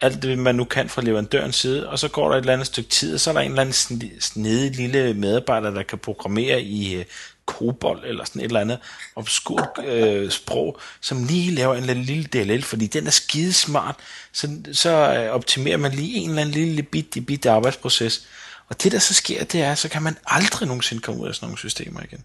[0.01, 2.67] alt det man nu kan fra leverandørens side, og så går der et eller andet
[2.67, 5.97] stykke tid, og så er der en eller anden sn- snedig lille medarbejder, der kan
[5.99, 7.05] programmere i øh,
[7.45, 8.79] COBOL eller sådan et eller andet
[9.15, 13.95] obskurt øh, sprog, som lige laver en lille DLL, fordi den er skide smart,
[14.31, 18.27] så, så øh, optimerer man lige en eller anden lille bitte, bitte arbejdsproces.
[18.69, 21.35] Og det der så sker, det er, så kan man aldrig nogensinde komme ud af
[21.35, 22.23] sådan nogle systemer igen.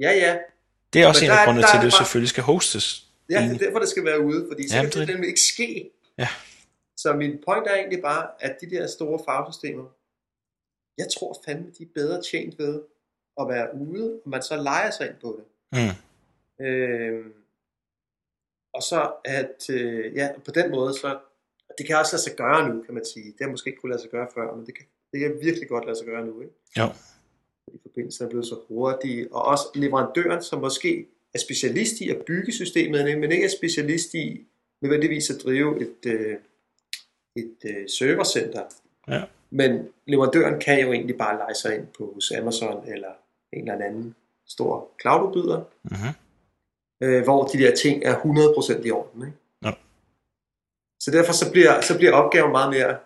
[0.00, 0.34] Ja, ja.
[0.92, 3.02] Det er også Men en af grundene til, at det bare- selvfølgelig skal hostes.
[3.30, 5.40] Ja, det er derfor, det skal være ude, fordi så Jamen, kan det det ikke
[5.40, 5.84] ske.
[6.18, 6.28] Ja.
[7.04, 9.86] Så min point er egentlig bare, at de der store fagsystemer,
[10.98, 12.82] jeg tror fandme, de er bedre tjent ved
[13.40, 15.44] at være ude, og man så leger sig ind på det.
[15.76, 15.94] Mm.
[16.66, 17.32] Øhm,
[18.74, 21.18] og så at, øh, ja, på den måde, så,
[21.78, 23.26] det kan også lade sig gøre nu, kan man sige.
[23.26, 25.68] Det har måske ikke kunne lade sig gøre før, men det kan, det kan virkelig
[25.68, 26.54] godt lade sig gøre nu, ikke?
[26.78, 26.86] Jo.
[27.74, 32.24] i forbindelse er blevet så hurtige, og også leverandøren, som måske er specialist i at
[32.26, 34.46] bygge systemet, men ikke er specialist i
[34.80, 36.36] nødvendigvis at drive et, øh,
[37.36, 38.62] et øh, servercenter.
[39.08, 39.22] Ja.
[39.50, 43.08] Men leverandøren kan jo egentlig bare lege sig ind på hos Amazon eller
[43.52, 44.14] en eller anden
[44.48, 46.12] stor cloududbyder, Mm-hmm.
[47.08, 48.14] øh, hvor de der ting er
[48.80, 49.22] 100% i orden.
[49.26, 49.38] Ikke?
[49.64, 49.72] Ja.
[51.00, 52.96] Så derfor så bliver, så bliver opgaven meget mere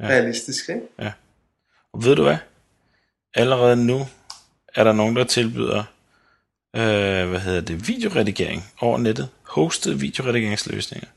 [0.00, 0.06] Ja.
[0.06, 0.10] ja.
[0.10, 0.68] realistisk.
[0.68, 0.82] Ikke?
[1.92, 2.36] Og ved du hvad?
[3.34, 3.98] Allerede nu
[4.74, 5.78] er der nogen, der tilbyder
[6.76, 9.28] øh, hvad hedder det, videoredigering over nettet.
[9.42, 11.08] Hosted videoredigeringsløsninger.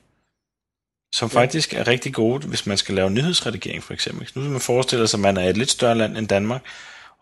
[1.13, 1.39] Som Ja.
[1.39, 4.21] faktisk er rigtig gode, hvis man skal lave nyhedsredigering for eksempel.
[4.35, 6.61] Nu skal man forestille sig, at man er et lidt større land end Danmark,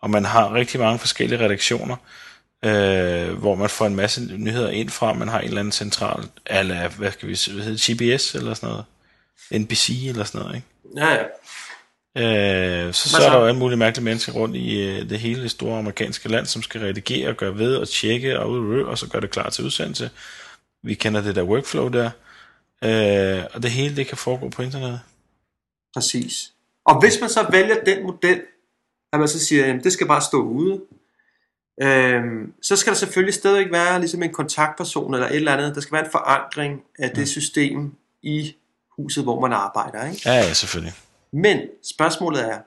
[0.00, 1.96] og man har rigtig mange forskellige redaktioner,
[2.64, 5.12] øh, hvor man får en masse nyheder ind fra.
[5.12, 8.68] Man har en eller anden central, eller hvad skal vi hvad hedder GBS eller sådan
[8.68, 8.84] noget.
[9.62, 10.66] NBC eller sådan noget, ikke?
[10.96, 11.24] Ja, ja.
[12.16, 13.22] Øh, så, så så?
[13.22, 16.46] er der jo alle mulige mærkelige mennesker rundt i øh, det hele store amerikanske land,
[16.46, 19.50] som skal redigere og gøre ved og tjekke og, ud- og så gøre det klar
[19.50, 20.10] til udsendelse.
[20.82, 22.10] Vi kender det der workflow der.
[22.84, 25.00] Øh, og det hele det kan foregå på internettet.
[25.94, 26.52] Præcis.
[26.84, 28.40] Og hvis man så vælger den model,
[29.12, 30.80] at man så siger, at det skal bare stå ude,
[31.82, 35.74] øhm, så skal der selvfølgelig stadigvæk være ligesom en kontaktperson eller et eller andet.
[35.74, 38.54] Der skal være en forankring af det system i
[38.96, 40.10] huset, hvor man arbejder.
[40.10, 40.22] Ikke?
[40.26, 40.94] Ja, ja, selvfølgelig.
[41.32, 42.58] Men spørgsmålet er,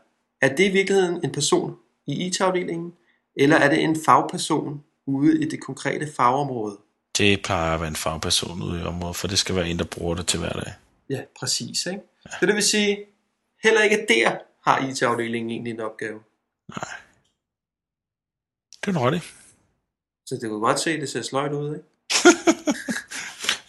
[0.41, 1.75] er det i virkeligheden en person
[2.07, 2.93] i IT-afdelingen,
[3.35, 6.77] eller er det en fagperson ude i det konkrete fagområde?
[7.17, 9.85] Det plejer at være en fagperson ude i området, for det skal være en, der
[9.85, 10.73] bruger det til hverdag.
[11.09, 11.85] Ja, præcis.
[11.85, 12.01] Ikke?
[12.39, 13.05] Så det vil sige,
[13.63, 16.19] heller ikke der har IT-afdelingen egentlig en opgave.
[16.69, 16.95] Nej.
[18.85, 19.21] Det er rotte.
[20.25, 21.87] Så det kunne godt se, at det ser sløjt ud, ikke?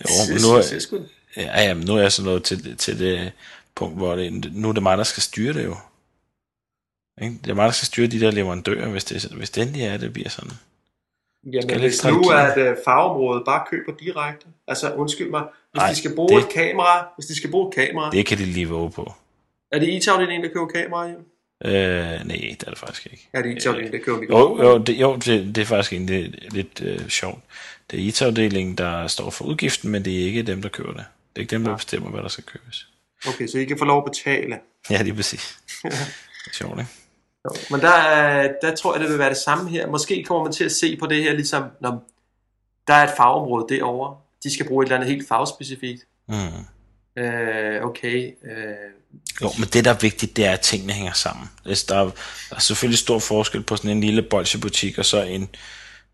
[0.00, 1.06] Jo, men nu er,
[1.36, 3.32] ja, ja, nu er jeg så nået til, til det
[3.74, 5.76] punkt, hvor det, nu er det mig, der skal styre det jo.
[7.22, 7.38] Ikke?
[7.44, 9.96] Det er mig, der skal styre de der leverandører, hvis det, hvis det endelig er,
[9.96, 10.52] det bliver sådan.
[11.52, 15.80] Jamen, Skal hvis ikke nu at uh, fagområdet bare køber direkte, altså undskyld mig, hvis
[15.82, 18.38] Ej, de skal bruge det- et kamera, hvis de skal bruge et kamera, Det kan
[18.38, 19.12] de lige våge på.
[19.72, 21.18] er det IT-afdelingen, der køber kamera hjem?
[21.64, 23.28] Øh, nej, det er det faktisk ikke.
[23.32, 24.64] Er det IT-afdelingen, der køber Jo, mikrofoner?
[24.70, 27.40] jo, det, jo det, det er faktisk egentlig lidt, lidt øh, sjovt.
[27.90, 31.04] Det er IT-afdelingen, der står for udgiften, men det er ikke dem, der køber det.
[31.34, 32.88] Det er ikke dem, der bestemmer, hvad der skal købes.
[33.28, 34.58] Okay, så I kan få lov at betale.
[34.90, 35.58] Ja, det er præcis.
[35.82, 35.92] Det
[36.50, 36.90] er sjovt, ikke?
[37.46, 39.86] Jo, Men der, er- der tror jeg, det vil være det samme her.
[39.86, 42.02] Måske kommer man til at se på det her, ligesom når
[42.86, 44.16] der er et fagområde derovre.
[44.44, 46.02] De skal bruge et eller andet helt fagspecifikt.
[46.28, 47.22] Mm.
[47.22, 48.30] Øh, okay.
[48.44, 48.74] Øh,
[49.42, 51.50] Jo, men det, der er vigtigt, det er, at tingene hænger sammen.
[51.64, 52.04] Der, er,
[52.50, 55.48] der er selvfølgelig stor forskel på sådan en lille bolsjebutik, og så en,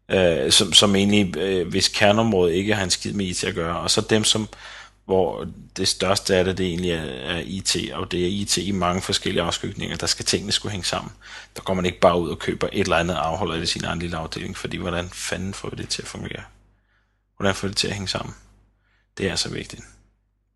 [0.08, 3.78] øh, som, som egentlig, øh, hvis kerneområdet ikke har en skid med IT at gøre,
[3.80, 4.48] og så dem, som,
[5.04, 8.70] hvor det største af det, det egentlig er, er IT, og det er IT i
[8.70, 11.12] mange forskellige afskygninger, der skal tingene skulle hænge sammen.
[11.56, 13.84] Der går man ikke bare ud og køber et eller andet og afholder i sin
[13.84, 16.42] egen lille afdeling, fordi hvordan fanden får vi det til at fungere?
[17.36, 18.34] Hvordan får vi det til at hænge sammen?
[19.18, 19.82] Det er altså vigtigt.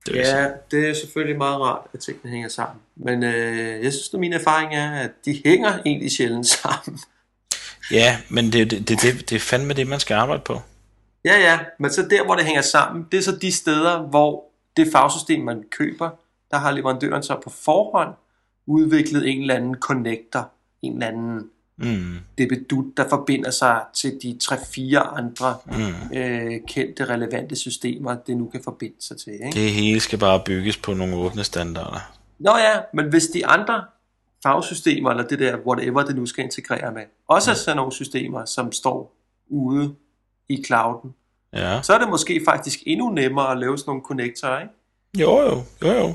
[0.06, 2.80] Det ja, det er selvfølgelig meget rart, at tingene hænger sammen.
[2.96, 7.00] Men øh, jeg synes, at min erfaring er, at de hænger egentlig sjældent sammen.
[7.90, 10.62] ja, men det, det, det, det, det er fandme det, man skal arbejde på.
[11.26, 14.44] Ja, ja, men så der, hvor det hænger sammen, det er så de steder, hvor
[14.76, 16.10] det fagsystem, man køber,
[16.50, 18.14] der har leverandøren så på forhånd
[18.66, 20.50] udviklet en eller anden connector,
[20.82, 26.18] en eller anden Mm, debedut, der forbinder sig til de 3-4 andre mm.
[26.18, 29.32] øh, kendte, relevante systemer, det nu kan forbinde sig til.
[29.32, 29.50] Ikke?
[29.52, 32.12] Det hele skal bare bygges på nogle åbne standarder.
[32.38, 33.84] Nå ja, men hvis de andre
[34.42, 38.44] fagsystemer, eller det der whatever det nu skal integrere med, også er sådan nogle systemer,
[38.44, 39.16] som står
[39.48, 39.94] ude
[40.48, 41.14] i clouden,
[41.52, 41.82] Ja.
[41.82, 44.72] så er det måske faktisk endnu nemmere at lave sådan nogle connectorer, ikke?
[45.18, 46.14] Jo, jo, jo, jo.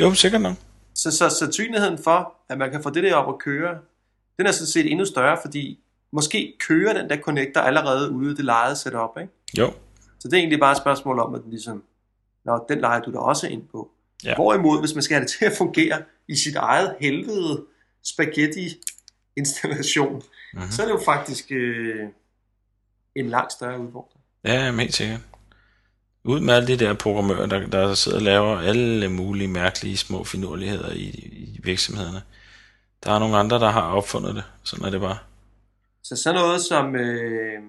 [0.00, 0.56] Jo, sikkert nok.
[0.94, 3.78] Så, så sandsynligheden for, at man kan få det der op at køre,
[4.38, 5.78] den er sådan set endnu større, fordi
[6.12, 9.32] måske kører den der connector allerede ude i det lejede setup, ikke?
[9.58, 9.72] Jo.
[10.18, 11.82] Så det er egentlig bare et spørgsmål om, at den ligesom,
[12.44, 13.90] Nå, den leger du da også ind på.
[14.24, 14.34] Ja.
[14.34, 17.64] Hvorimod, hvis man skal have det til at fungere i sit eget helvede
[18.04, 18.68] spaghetti
[19.36, 20.22] installation, Mhm.
[20.54, 20.70] mm-hmm.
[20.70, 22.08] så er det jo faktisk øh,
[23.20, 24.20] en langt større udfordring.
[24.44, 25.20] Ja, jamen, helt sikkert.
[26.24, 30.24] Ud med alle de der programmører, der, der sidder og laver alle mulige mærkelige små
[30.24, 31.04] finurligheder i,
[31.56, 32.22] i virksomhederne.
[33.04, 34.44] Der er nogle andre, der har opfundet det.
[34.62, 35.18] Sådan er det bare.
[36.02, 37.62] Så sådan noget som, øh,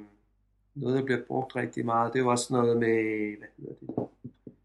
[0.75, 4.07] noget der bliver brugt rigtig meget, det er jo også noget med, hvad hedder det,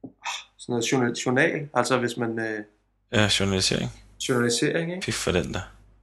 [0.05, 2.65] Ah, sådan noget journal, journal altså hvis man, øh,
[3.13, 3.91] Ja, journalisering.
[4.29, 5.05] journalisering, ikke?
[5.05, 5.61] Fy for den der.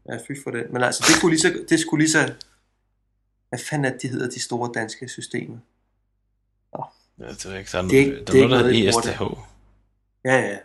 [0.10, 0.66] Ja, fy for det.
[0.74, 2.34] Men altså, det kunne lige så, det skulle lige så,
[3.54, 5.58] hvad fanden er det, de hedder, de store danske systemer?
[7.20, 8.50] Ja, det er ikke, der er, Det er ikke- noget, det der er er ikke
[8.50, 10.26] noget, noget, de der hedder ESTH.
[10.26, 10.58] Ja, ja.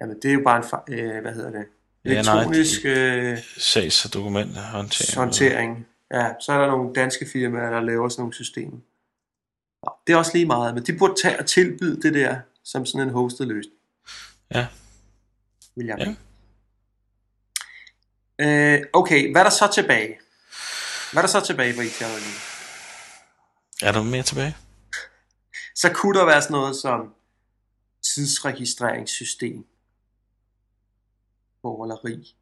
[0.00, 1.66] Jamen, det er jo bare en, fa- øh, hvad hedder det,
[2.04, 5.18] Ja, nej, elektronisk øh, Sags- og dokumenthåndtering.
[5.18, 5.86] håndtering.
[6.12, 8.78] Ja, så er der nogle danske firmaer, der laver sådan nogle systemer.
[9.82, 12.86] Nå, det er også lige meget, men de burde tage og tilbyde det der som
[12.86, 13.76] sådan en hosted løsning.
[14.54, 14.66] Ja.
[15.76, 16.14] Vil jeg Ja.
[18.76, 20.18] Øh, okay, hvad er der så tilbage?
[21.12, 22.56] Hvad er der så tilbage på it -afdelingen?
[23.82, 24.56] Er der mere tilbage?
[25.74, 27.14] Så kunne der være sådan noget som
[28.14, 29.66] tidsregistreringssystem.
[31.62, 32.36] Borgerleri.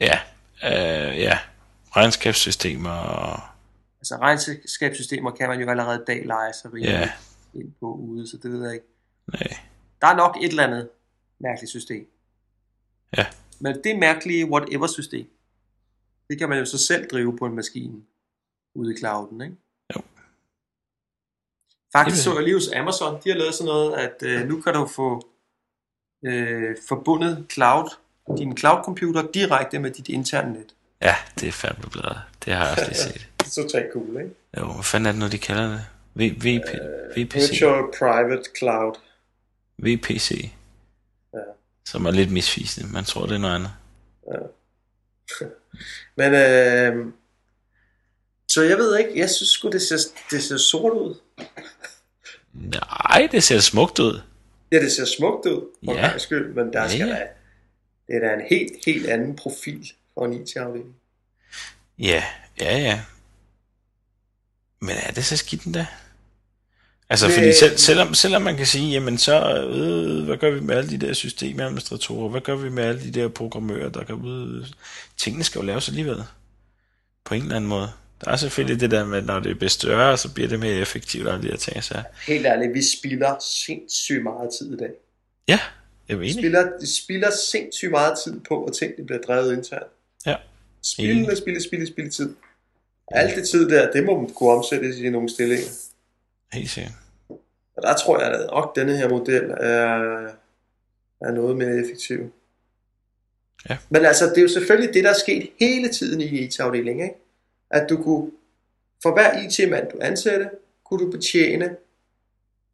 [0.00, 0.20] Ja.
[0.64, 1.38] Øh, ja.
[1.96, 3.40] Regnskabssystemer og...
[4.00, 7.12] Altså regnskabssystemer kan man jo allerede i dag lege sig rimelig Ja.
[7.54, 8.86] ind på ude, så det ved jeg ikke.
[9.32, 9.58] Nej.
[10.00, 10.88] Der er nok et eller andet
[11.38, 12.06] mærkeligt system.
[13.16, 13.26] Ja.
[13.60, 15.30] Men det mærkelige whatever system,
[16.28, 18.02] det kan man jo så selv drive på en maskine
[18.74, 19.56] ude i clouden, ikke?
[19.94, 20.00] Jo.
[21.96, 24.74] Faktisk så jeg lige hos Amazon, de har lavet sådan noget, at øh, nu kan
[24.74, 25.28] du få
[26.24, 27.90] øh, forbundet cloud,
[28.38, 30.74] din cloud computer direkte med dit interne net.
[31.02, 32.18] Ja, det er fandme blevet.
[32.44, 33.28] Det har jeg også lige set.
[33.38, 34.34] Det er totalt cool, ikke?
[34.58, 35.86] Jo, hvad fanden er det nu, de kalder det?
[36.14, 36.68] V, VP,
[37.16, 37.50] VPC?
[37.50, 38.94] Virtual Private Cloud.
[39.78, 40.50] VPC.
[41.34, 41.38] Ja.
[41.86, 42.92] Som er lidt misvisende.
[42.92, 43.70] Man tror, det er noget andet.
[46.16, 47.12] Men øh,
[48.48, 49.96] så jeg ved ikke, jeg synes sgu, det ser,
[50.30, 51.14] det ser sort ud.
[52.52, 54.20] Nej, det ser smukt ud.
[54.72, 56.06] Ja, det ser smukt ud, for Ja.
[56.08, 57.14] gang skyld, men der Ja, skal ja.
[57.14, 57.26] da,
[58.06, 60.94] det er da en helt, helt anden profil for en IT-afdeling.
[61.98, 62.24] Ja,
[62.60, 63.00] ja, ja.
[64.80, 65.86] Men er det så skidt endda?
[67.10, 70.60] Altså, Det- fordi selv, selvom, selvom man kan sige, jamen så, øh, hvad gør vi
[70.60, 72.28] med alle de der systemadministratorer?
[72.28, 74.66] Hvad gør vi med alle de der programmører, der kan ud...
[75.16, 76.22] Tingene skal jo laves alligevel.
[77.24, 77.88] På en eller anden måde.
[78.24, 80.72] Der er selvfølgelig det der med, at når det bliver større, så bliver det mere
[80.74, 81.84] effektivt, og alle de her ting.
[81.84, 83.34] Så Helt ærligt, vi spilder
[83.66, 84.90] sindssygt meget tid i dag.
[85.48, 85.58] ja,
[86.08, 86.34] jeg er enig.
[86.34, 89.82] spilder, vi spilder sindssygt meget tid på, at tingene bliver drevet internt.
[90.26, 90.34] Ja.
[90.82, 92.34] Spilde, spilde, spilde, spilde tid.
[93.10, 95.66] Alt det tid der, det må kunne omsættes i nogle stillinger.
[96.52, 96.92] Helt sikkert.
[97.76, 100.28] Og der tror jeg, at nok denne her model er,
[101.20, 102.32] er noget mere effektiv.
[103.68, 103.78] Ja.
[103.88, 107.16] Men altså, det er jo selvfølgelig det, der er sket hele tiden i IT-afdelingen, ikke?
[107.70, 108.30] At du kunne,
[109.02, 110.50] for hver IT-mand du ansatte,
[110.84, 111.76] kunne du betjene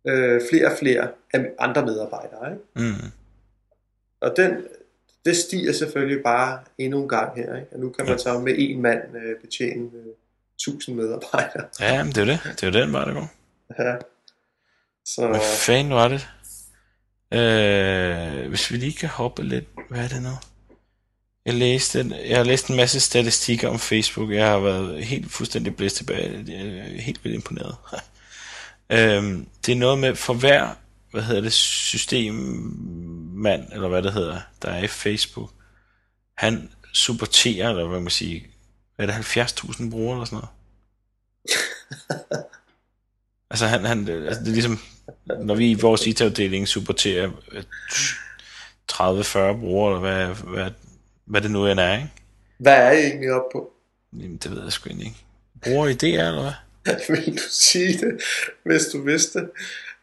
[0.07, 2.93] øh, flere og flere af andre medarbejdere, ikke?
[2.93, 3.11] Mm.
[4.21, 4.67] Og den,
[5.25, 7.69] det stiger selvfølgelig bare endnu en gang her, ikke?
[7.73, 10.13] Og nu kan man så med en mand øh, betjene øh,
[10.55, 11.67] 1000 medarbejdere.
[11.81, 12.41] Ja, men det er jo det.
[12.45, 13.31] Det er jo den vej, der går.
[13.79, 13.97] Ja.
[15.05, 16.29] Så Hvad fanden var det?
[17.33, 19.65] Øh, hvis vi lige kan hoppe lidt.
[19.91, 20.31] Hvad er det nu?
[21.47, 24.31] Jeg, læste, jeg har læst en masse statistikker om Facebook.
[24.31, 26.45] Jeg har været helt fuldstændig blæst tilbage.
[26.49, 27.77] Jeg er helt vildt imponeret.
[28.93, 30.75] øhm, det er noget med, for hver
[31.15, 35.51] hvad hedder det, systemmand, eller hvad det hedder, der er i Facebook,
[36.37, 38.47] han supporterer, eller hvad man sige,
[38.97, 40.49] hvad er det, 70.000 brugere eller sådan noget?
[43.55, 44.79] altså, han, han, altså, det er ligesom,
[45.41, 47.63] når vi i vores IT-afdeling supporterer øh,
[48.93, 50.71] 30-40 brugere, eller hvad, hvad,
[51.25, 52.11] hvad det nu end er, ikke?
[52.59, 53.71] hvad er I egentlig oppe på?
[54.13, 55.15] Jamen, det ved jeg sgu ikke.
[55.63, 56.95] Bruger I det, eller hvad?
[57.17, 58.23] Vil du sige det,
[58.65, 59.51] hvis du vidste det?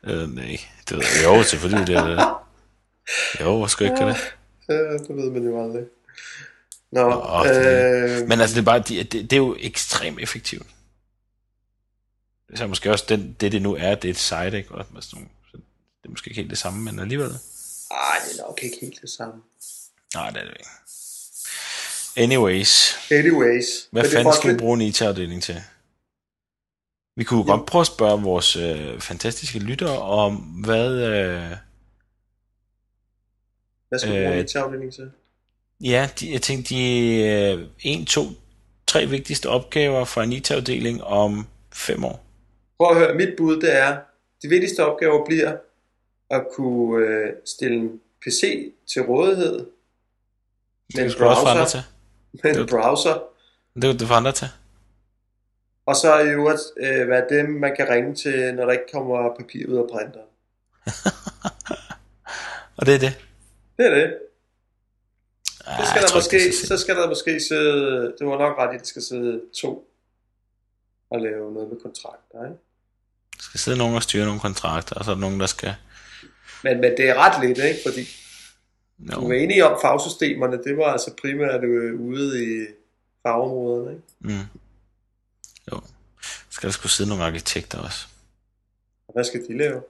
[0.04, 0.60] Øh, nej,
[0.90, 2.20] det ved jeg jo, selvfølgelig det er det.
[3.42, 4.18] Jo, hvor skal jeg ikke det?
[4.70, 5.84] Ja, det ved man jo aldrig.
[6.92, 10.20] Nå, Nå, det- øh, Men altså, det er, bare, det, det, det er jo ekstremt
[10.22, 10.68] effektivt.
[12.56, 14.72] Så måske også den, det, det nu er, det er et site, ikke?
[14.72, 15.58] Og sådan nogle- så
[16.02, 17.30] det er måske ikke helt det samme, men alligevel.
[17.92, 19.42] ej, det er nok ikke helt det samme.
[20.16, 20.70] Nej, det er det ikke.
[22.18, 23.66] Anyways, Anyways.
[23.92, 25.62] hvad fanden skal vi bruge en IT-afdeling til?
[27.16, 30.92] Vi kunne jo godt prøve at spørge vores øh, fantastiske lyttere om, hvad...
[30.92, 31.58] Øh,
[33.90, 35.12] Hvad skal du bruge øh, en IT-afdeling til?
[35.82, 37.68] ja, de, jeg tænkte, de øh,
[38.02, 38.28] 1, 2,
[38.88, 42.26] tre vigtigste opgaver for en IT-afdeling om fem år?
[42.82, 43.98] Prøv at høre, mit bud det er,
[44.44, 45.58] de vigtigste opgaver bliver
[46.30, 49.54] at kunne øh, stille en PC til rådighed
[50.94, 51.80] med en Det skal browser, til.
[52.44, 53.24] med en Det- browser
[53.76, 54.48] Det er det for andre til.
[55.86, 59.36] og så i øvrigt øh, være dem, man kan ringe til, når der ikke kommer
[59.40, 60.28] papir ud af printeren.
[62.78, 63.18] Og det er det.
[63.78, 64.18] Det er det.
[65.68, 68.28] Ja, Så skal, der tror ikke, det måske, så så skal der måske sidde, det
[68.28, 69.88] var nok ret i, at der skal sidde to
[71.10, 72.46] og lave noget med kontrakter.
[72.46, 72.58] Ikke?
[73.42, 75.76] Der skal sidde nogen og styre nogle kontrakter, og så er der nogen, der skal...
[76.64, 77.80] Men, men det er ret lidt, ikke?
[77.86, 78.08] fordi
[79.02, 79.16] No.
[79.16, 82.66] du var enige om fagsystemerne, det var altså primært øh, ude i
[83.24, 83.92] fagområderne.
[83.92, 84.04] Ikke?
[84.20, 84.60] Mm.
[85.72, 85.82] Jo.
[86.22, 88.08] Så skal der skulle sidde nogle arkitekter også.
[89.08, 89.82] Og hvad skal de lave?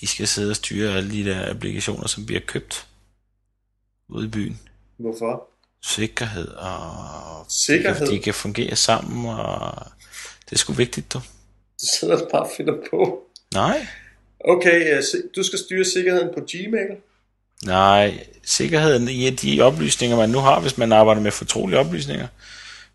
[0.00, 2.86] De skal sidde og styre alle de der applikationer, som bliver købt
[4.08, 4.60] ude i byen.
[4.96, 5.48] Hvorfor?
[5.82, 7.46] Sikkerhed og...
[7.48, 8.00] Sikkerhed?
[8.00, 9.86] De kan, de kan fungere sammen, og
[10.44, 11.20] det er sgu vigtigt, du.
[11.82, 13.22] Du sidder og bare finder på.
[13.54, 13.86] Nej.
[14.40, 15.02] Okay, øh,
[15.36, 16.96] du skal styre sikkerheden på Gmail.
[17.64, 22.26] Nej, sikkerheden i de oplysninger, man nu har, hvis man arbejder med fortrolige oplysninger.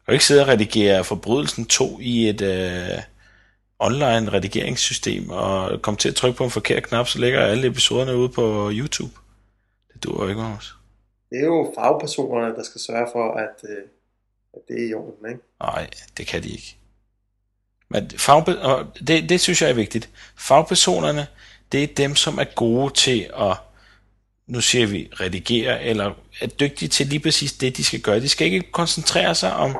[0.07, 3.01] Og ikke sidde og redigere forbrydelsen 2 i et øh,
[3.79, 8.17] online redigeringssystem, og komme til at trykke på en forkert knap, så ligger alle episoderne
[8.17, 9.13] ude på YouTube.
[9.93, 10.75] Det duer jo ikke, Magnus.
[11.29, 13.83] Det er jo fagpersonerne, der skal sørge for, at, øh,
[14.53, 15.29] at det er i orden.
[15.29, 15.41] Ikke?
[15.59, 16.77] Nej, det kan de ikke.
[17.89, 20.09] Men fagbe- og det, det synes jeg er vigtigt.
[20.37, 21.27] Fagpersonerne,
[21.71, 23.57] det er dem, som er gode til at,
[24.47, 28.19] nu siger vi, redigere, eller er dygtige til lige præcis det, de skal gøre.
[28.19, 29.77] De skal ikke koncentrere sig om,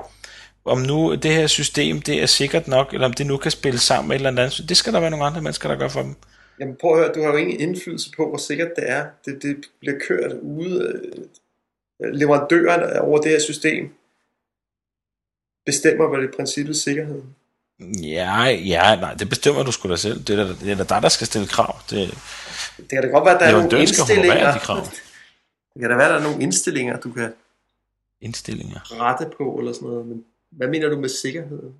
[0.65, 3.79] om nu det her system, det er sikkert nok, eller om det nu kan spille
[3.79, 4.65] sammen med et eller andet.
[4.69, 6.15] Det skal der være nogle andre mennesker, der gør for dem.
[6.59, 9.05] Jamen prøv at høre, du har jo ingen indflydelse på, hvor sikkert det er.
[9.25, 11.01] Det, det bliver kørt ude.
[12.03, 13.89] Øh, leverandøren over det her system
[15.65, 17.35] bestemmer vel i princippet sikkerheden.
[18.03, 20.23] Ja, ja, nej, det bestemmer du sgu da selv.
[20.23, 21.79] Det er da, det er da dig, der skal stille krav.
[21.89, 22.17] Det,
[22.77, 24.53] Det kan da godt være, at der er nogle skal honorere indstillinger.
[24.53, 24.85] de krav.
[25.73, 27.33] Det kan da være, at der er nogle indstillinger, du kan
[28.21, 29.01] indstillinger.
[29.01, 30.05] rette på, eller sådan noget.
[30.05, 31.73] Men hvad mener du med sikkerheden?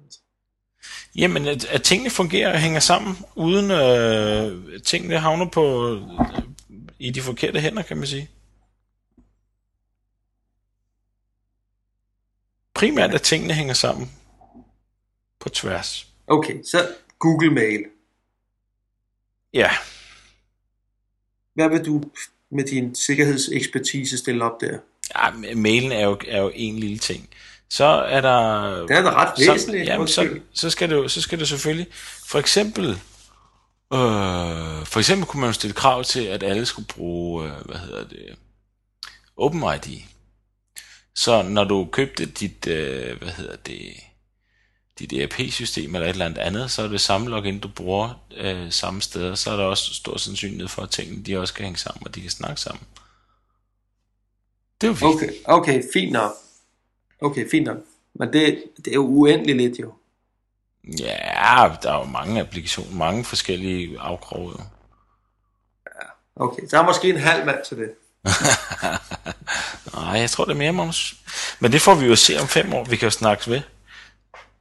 [1.16, 6.02] Jamen, at, at tingene fungerer og hænger sammen, uden øh, tingene havner på øh,
[7.00, 8.30] i de forkerte hænder, kan man sige.
[12.74, 14.12] Primært, at tingene hænger sammen
[15.48, 16.08] på tværs.
[16.28, 16.78] Okay, så
[17.20, 17.84] Google Mail.
[19.54, 19.70] Ja,
[21.56, 22.04] Hvad vil du
[22.52, 24.78] med din sikkerhedsekspertise stille op der?
[25.16, 27.30] ja mailen er jo, er jo en lille ting.
[27.70, 28.72] Så er der...
[28.88, 29.88] Det er da ret så, væsentligt.
[29.88, 31.88] jamen, så, så, skal jo, så skal det selvfølgelig...
[32.28, 32.90] For eksempel...
[33.94, 37.78] Øh, for eksempel kunne man jo stille krav til, at alle skulle bruge, øh, hvad
[37.78, 38.36] hedder det,
[39.38, 40.02] OpenID.
[41.16, 43.94] Så når du købte dit, øh, hvad hedder det,
[45.00, 48.72] dit ERP-system eller et eller andet andet, så er det samme login, du bruger øh,
[48.72, 51.80] samme steder, så er der også stor sandsynlighed for, at tingene de også kan hænge
[51.80, 52.84] sammen, og de kan snakke sammen.
[54.82, 55.42] Det er jo vigtigt.
[55.46, 56.32] Okay, okay, fint nok.
[57.22, 57.78] Okay, fint nok.
[58.14, 59.94] Men det, det er jo uendeligt lidt jo.
[61.00, 64.52] Ja, der er jo mange applikationer, mange forskellige afkroge.
[64.52, 64.64] Jo.
[66.36, 67.92] Okay, der er måske en halv mand til det.
[69.94, 71.16] Nej, jeg tror det er mere, Magnus.
[71.60, 72.84] Men det får vi jo se om fem år.
[72.84, 73.62] Vi kan jo snakkes ved.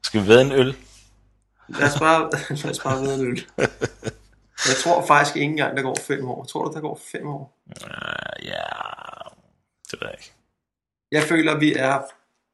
[0.07, 0.77] Skal vi ved en øl?
[1.69, 2.31] Lad os bare,
[2.63, 3.47] lad os bare ved en øl.
[4.69, 6.45] Jeg tror faktisk ikke engang, der går fem år.
[6.45, 7.59] Tror du, der går fem år?
[7.67, 8.63] Uh, ja,
[9.91, 10.33] det ved jeg ikke.
[11.13, 12.01] Jeg føler, vi er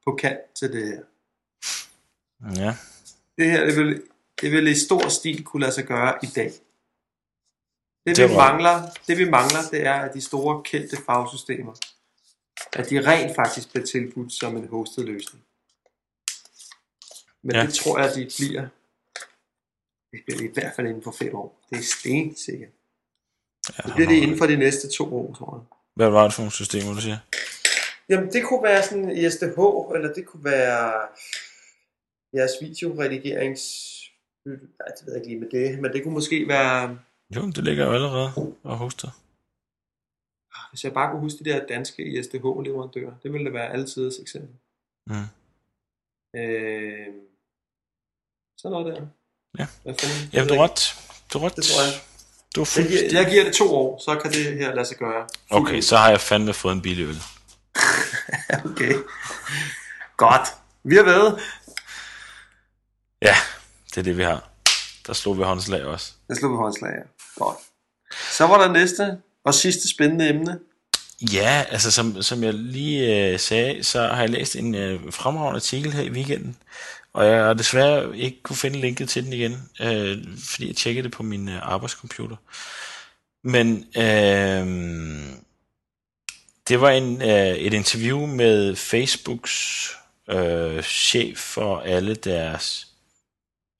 [0.06, 1.02] på kant til det her.
[2.64, 2.76] Ja,
[3.38, 4.02] Det her, det vil,
[4.40, 6.52] det vil i stor stil kunne lade sig gøre i dag.
[8.06, 11.72] Det Det vi, var- mangler, det vi mangler, det er, at de store kendte fagsystemer,
[12.72, 15.44] at de rent faktisk bliver tilbudt som en hosted løsning.
[17.44, 17.62] Men Ja.
[17.66, 18.64] det tror jeg, de bliver.
[20.12, 21.48] Det bliver det i hvert fald inden for fem år.
[21.70, 22.70] Det er stensikkert.
[23.76, 25.64] ja Det bliver det inden for de næste to år, tror jeg.
[25.96, 27.18] Hvad var det for nogle systemer, du siger?
[28.08, 29.58] Jamen, det kunne være sådan ISDH,
[29.94, 31.08] eller det kunne være
[32.36, 33.62] jeres videoredigerings...
[34.46, 36.98] Nej, det ved jeg ikke lige med det, men det kunne måske være...
[37.36, 38.30] Jo, det ligger jo allerede
[38.62, 39.10] og hoster.
[40.70, 44.20] Hvis jeg bare kunne huske de der danske ISDH-leverandører, det ville da være altid et
[44.20, 44.54] eksempel.
[45.06, 45.28] Mm.
[46.40, 47.08] Øh,
[48.62, 49.02] sådan noget der.
[49.58, 49.66] Ja.
[50.32, 50.94] Jamen, du er ret.
[51.32, 51.56] Du er ret.
[51.56, 51.92] Det tror jeg.
[52.56, 54.96] Du er Jeg giver, jeg giver det to år, så kan det her lade sig
[54.96, 55.26] gøre.
[55.52, 57.22] Fuldt Okay, så har jeg fandme fået en billig øl.
[58.70, 58.94] okay.
[60.16, 60.48] Godt.
[60.84, 61.40] Vi har været.
[63.22, 63.36] Ja,
[63.90, 64.48] det er det, vi har.
[65.06, 66.12] Der slog vi håndslag også.
[66.28, 67.02] Jeg slog vi håndslag, ja.
[67.44, 67.56] Godt.
[68.30, 70.58] Så var der næste og sidste spændende emne.
[71.32, 75.56] Ja, altså som, som jeg lige øh, sagde, så har jeg læst en øh, fremragende
[75.56, 76.56] artikel her i weekenden,
[77.14, 81.04] og jeg har desværre ikke kunne finde linket til den igen, øh, fordi jeg tjekkede
[81.04, 82.36] det på min øh, arbejdscomputer.
[83.44, 84.66] Men øh,
[86.68, 89.88] det var en, øh, et interview med Facebooks
[90.30, 92.88] øh, chef for alle deres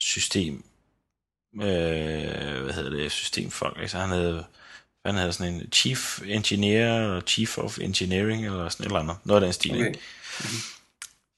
[0.01, 0.65] system,
[1.55, 1.61] øh,
[2.63, 3.79] hvad hedder det, systemfolk.
[3.81, 4.45] Altså han havde,
[5.07, 9.17] han havde sådan en chief engineer, eller chief of engineering, eller sådan et eller andet.
[9.25, 9.75] Noget af den stil.
[9.75, 9.95] Okay.
[10.41, 10.59] Okay.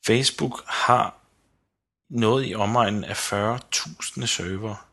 [0.07, 1.24] Facebook har
[2.11, 4.87] noget i omegnen af 40.000 server.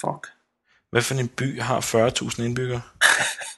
[0.00, 0.28] Fuck.
[0.90, 2.80] Hvad for en by har 40.000 indbyggere?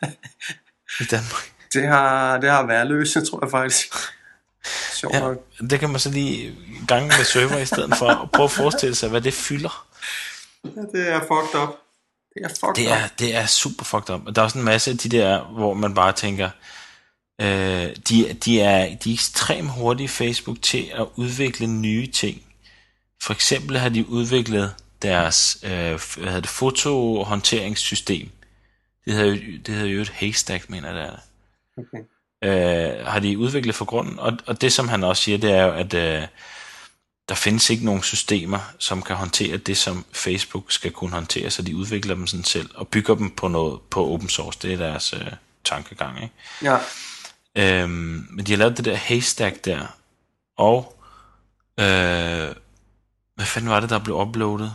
[1.00, 1.52] I Danmark.
[1.74, 3.86] Det har, det har været løse, tror jeg faktisk.
[4.94, 5.36] Sjovt Ja, nok.
[5.70, 6.56] det kan man så lige
[6.88, 9.86] gange med server i stedet for, og prøve at forestille sig, hvad det fylder.
[10.64, 11.68] Ja, det er fucked up.
[12.34, 12.92] Det er fucked Det up.
[12.92, 14.26] er, det er super fucked up.
[14.26, 16.50] Og der er også en masse af de der, hvor man bare tænker,
[17.40, 22.42] øh, de, de, er, de er ekstremt hurtige Facebook til at udvikle nye ting.
[23.22, 28.30] For eksempel har de udviklet deres øh, hvad det, fotohåndteringssystem.
[29.04, 29.32] Det hedder,
[29.66, 31.16] det hedder jo et haystack, mener jeg det er.
[31.78, 32.98] Okay.
[32.98, 34.18] øh, har de udviklet for grunden.
[34.18, 36.26] Og, og det, som han også siger, det er jo, at øh,
[37.28, 41.62] der findes ikke nogen systemer, som kan håndtere det, som Facebook skal kunne håndtere, så
[41.62, 44.58] de udvikler dem sådan selv, og bygger dem på noget på open source.
[44.62, 45.32] Det er deres øh,
[45.64, 46.22] tankegang.
[46.22, 46.34] Ikke?
[46.62, 46.78] Ja.
[47.54, 49.86] Øhm, men de har lavet det der haystack der,
[50.56, 51.00] og
[51.80, 52.54] øh,
[53.40, 54.74] hvad fanden var det, der blev uploadet?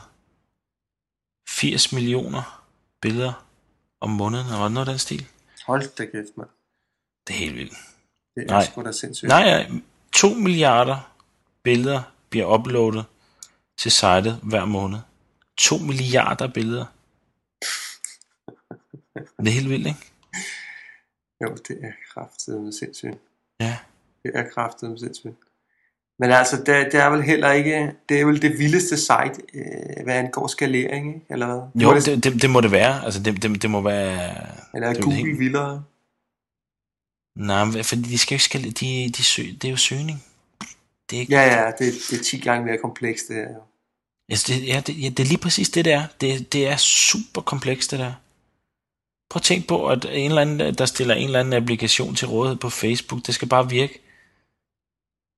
[1.49, 2.66] 80 millioner
[3.01, 3.47] billeder
[4.01, 5.28] om måneden, eller noget af den stil?
[5.66, 6.49] Hold da kæft, mand.
[7.28, 7.74] Det er helt vildt.
[8.36, 8.66] Det er Nej.
[8.66, 9.30] sgu da sindssygt.
[9.30, 9.68] Nej, ja,
[10.13, 11.16] 2 milliarder
[11.63, 13.05] billeder bliver uploadet
[13.78, 14.99] til sitet hver måned.
[15.57, 16.86] 2 milliarder billeder.
[19.39, 20.11] Det er helt vildt, ikke?
[21.41, 23.18] Jo, det er kraftedeme sindssygt.
[23.59, 23.78] Ja.
[24.24, 25.38] Det er kraftedeme sindssygt.
[26.20, 30.03] Men altså, det, det er vel heller ikke, det er vel det vildeste site, øh,
[30.03, 31.26] hvad angår skalering, ikke?
[31.30, 31.84] Eller hvad?
[31.84, 33.05] Jo, det, det, det, det må det være.
[33.05, 34.11] Altså, det, det, det må være...
[34.74, 35.84] eller er det er Google helt- vildere?
[37.38, 40.24] Nej, fordi de skal jo ikke skal, de, de søg, det er jo søgning.
[41.09, 43.47] Det er ikke, Ja, ja, det, det er 10 gange mere komplekst, det her.
[44.32, 46.03] Altså, det, ja, det, ja, det er lige præcis det, der.
[46.22, 48.13] Det, det er super komplekst, det der.
[49.30, 52.28] Prøv at tænke på, at en eller anden, der stiller en eller anden applikation til
[52.28, 53.99] rådighed på Facebook, det skal bare virke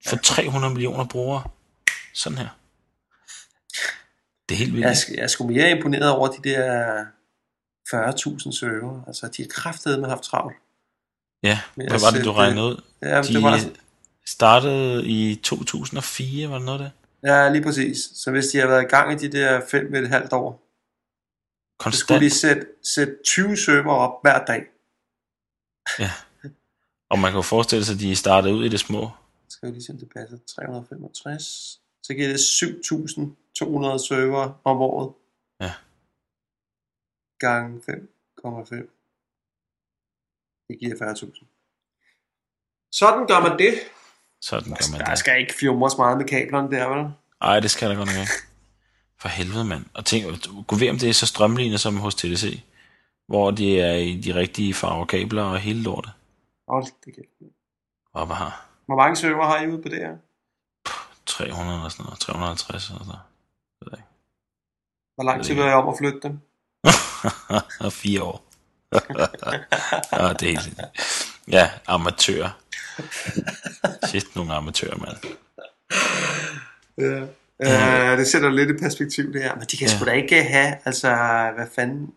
[0.07, 1.43] for 300 millioner brugere.
[2.13, 2.47] Sådan her.
[4.49, 4.85] Det er helt vildt.
[4.85, 7.05] Jeg, jeg er sgu mere imponeret over de der
[7.93, 9.03] 40.000 server.
[9.07, 10.55] Altså, de har kraftedeme haft travlt.
[11.43, 12.81] Ja, hvad var det, du regnede ud?
[13.01, 13.71] Ja, det var, De
[14.25, 16.91] startede i 2004, var det noget af det?
[17.29, 17.97] ja, lige præcis.
[18.15, 20.63] Så hvis de har været i gang i de der fem med et halvt år,
[21.91, 22.21] så skulle Konstant.
[22.21, 24.63] de sætte, sætte 20 server op hver dag.
[25.99, 26.11] Ja.
[27.09, 29.11] Og man kan jo forestille sig, at de startede ud i det små.
[29.57, 30.37] Skal vi lige se, om det passer.
[30.47, 31.81] 365.
[32.03, 35.13] Så giver det 7.200 server om året.
[35.61, 35.73] Ja.
[37.39, 38.75] Gange 5,5.
[40.69, 41.45] Det giver 40.000.
[42.91, 43.73] Sådan gør man det.
[44.41, 45.19] Sådan gør man Der det.
[45.19, 47.11] skal ikke fjumres meget med kablerne der, vel?
[47.41, 48.31] Ej, det skal der godt nok ikke.
[49.19, 49.85] For helvede, mand.
[49.93, 50.25] Og tænk,
[50.67, 52.63] gå ved om det er så strømlignet som hos TDC.
[53.27, 56.13] Hvor det er i de rigtige farvekabler og hele lortet.
[56.67, 57.53] Hold det kæft.
[58.13, 58.66] Og har?
[58.87, 60.17] Hvor mange server har I ude på det her?
[61.25, 62.19] 300 og sådan noget.
[62.19, 63.21] 350 og sådan noget.
[63.81, 64.09] Ved jeg ikke.
[65.15, 66.39] Hvor lang tid var jeg om at flytte dem?
[68.03, 68.43] fire år.
[68.93, 70.79] ja, det er helt.
[71.47, 72.49] Ja, amatører.
[74.07, 75.17] Shit, nogle amatører, mand.
[76.97, 77.21] Ja.
[77.59, 79.55] Uh, det sætter lidt i perspektiv det her.
[79.55, 79.95] Men de kan Ja.
[79.95, 81.07] sgu da ikke have, altså,
[81.55, 82.13] hvad fanden...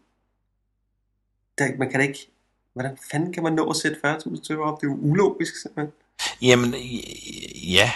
[1.58, 2.30] Der, man kan da ikke...
[2.72, 4.80] Hvordan fanden kan man nå at sætte 40.000 server op?
[4.80, 5.92] Det er jo ulogisk, simpelthen.
[6.42, 6.74] Jamen,
[7.54, 7.92] ja.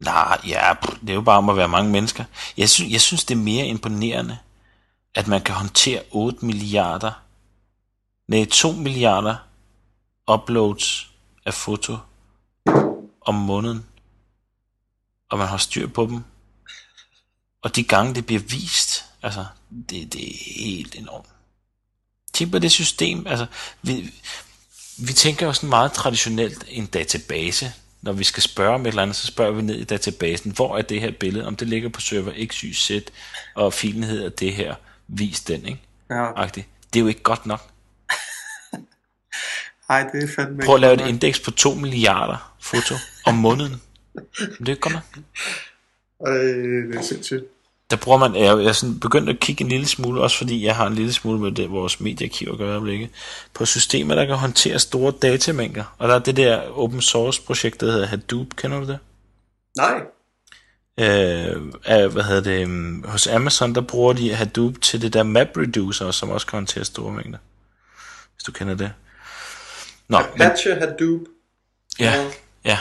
[0.00, 2.24] Nej, ja, pff, det er jo bare om at være mange mennesker.
[2.56, 4.38] Jeg synes, jeg synes det er mere imponerende,
[5.14, 7.12] at man kan håndtere 8 milliarder,
[8.28, 9.36] nej, 2 milliarder
[10.32, 11.10] uploads
[11.46, 11.96] af foto
[13.20, 13.86] om måneden,
[15.30, 16.24] og man har styr på dem.
[17.62, 21.28] Og de gange, det bliver vist, altså, det, det er helt enormt.
[22.32, 23.46] Tænk på det system, altså,
[23.82, 24.14] vi,
[24.98, 27.72] vi tænker jo sådan meget traditionelt en database.
[28.02, 30.78] Når vi skal spørge om et eller andet, så spørger vi ned i databasen, hvor
[30.78, 32.90] er det her billede, om det ligger på server XYZ,
[33.54, 34.74] og filen hedder det her,
[35.08, 35.80] vis den, ikke?
[36.10, 36.42] Ja.
[36.42, 36.66] Agtigt.
[36.92, 37.60] Det er jo ikke godt nok.
[39.90, 42.94] Ej, det er fandme Prøv at lave et indeks på 2 milliarder foto
[43.26, 43.82] om måneden.
[44.38, 45.18] Men det er ikke godt nok.
[46.26, 47.44] Ej, det er sindssygt.
[47.92, 50.64] Der bruger man, jeg, jeg er sådan begyndt at kigge en lille smule, også fordi
[50.64, 53.10] jeg har en lille smule med det, vores mediearkiv at gøre øjeblikket,
[53.54, 55.84] på systemer, der kan håndtere store datamængder.
[55.98, 58.98] Og der er det der open source projekt, der hedder Hadoop, kender du det?
[59.76, 60.00] Nej.
[60.98, 65.22] Øh, af, hvad hedder det, um, hos Amazon, der bruger de Hadoop til det der
[65.22, 67.38] MapReducer, som også kan håndtere store mængder.
[68.34, 68.92] Hvis du kender det.
[70.08, 71.20] Nå, men, Apache Hadoop.
[71.98, 72.30] ja,
[72.64, 72.78] ja.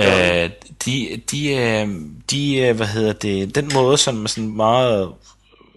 [0.00, 0.50] Øh,
[0.84, 1.88] de, de, øh,
[2.30, 5.12] de, øh, hvad hedder det, den måde, som man sådan meget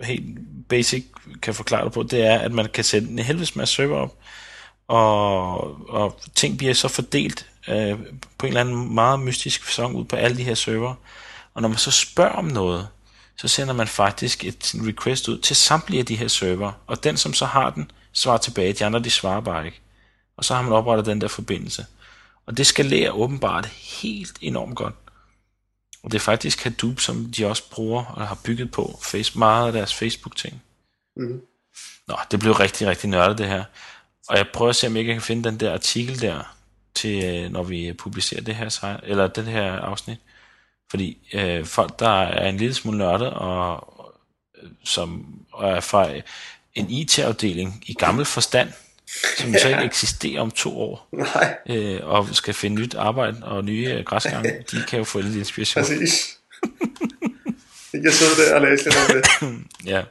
[0.02, 0.26] helt
[0.70, 1.06] basic
[1.42, 4.16] kan forklare det på, det er, at man kan sætte en helvedes masse server op,
[4.88, 5.60] og,
[5.90, 8.00] og ting bliver så fordelt øh,
[8.38, 10.94] på en eller anden meget mystisk fasong ud på alle de her server.
[11.54, 12.88] Og når man så spørger om noget,
[13.38, 17.18] så sender man faktisk et request ud til samtlige af de her server, og den,
[17.18, 18.74] som så har den, svarer tilbage.
[18.74, 19.82] De andre, de svarer bare ikke.
[20.38, 21.86] Og så har man oprettet den der forbindelse.
[22.48, 24.94] Og det skalerer åbenbart helt enormt godt.
[26.04, 29.68] Og det er faktisk Hadoop, som de også bruger og har bygget på face, meget
[29.68, 30.62] af deres Facebook-ting.
[31.16, 31.42] Mhm.
[32.08, 33.64] Nå, det blev rigtig, rigtig nørdet det her.
[34.30, 36.56] Og jeg prøver at se, om jeg ikke kan finde den der artikel der,
[36.96, 40.20] til øh, når vi publicerer det her, eller den her afsnit.
[40.90, 43.94] Fordi øh, folk, der er en lille smule nørdet, og
[44.64, 46.10] øh, som og er fra
[46.76, 48.70] en IT-afdeling i gammel forstand,
[49.38, 53.66] som så ikke eksisterer om to år, Nej, øh, og skal finde nyt arbejde og
[53.66, 55.84] nye øh, græsgange, de kan jo få lidt inspiration.
[55.84, 56.38] præcis.
[57.94, 59.26] Jeg kan sidde der og læse lidt om det.
[59.92, 60.04] Ja.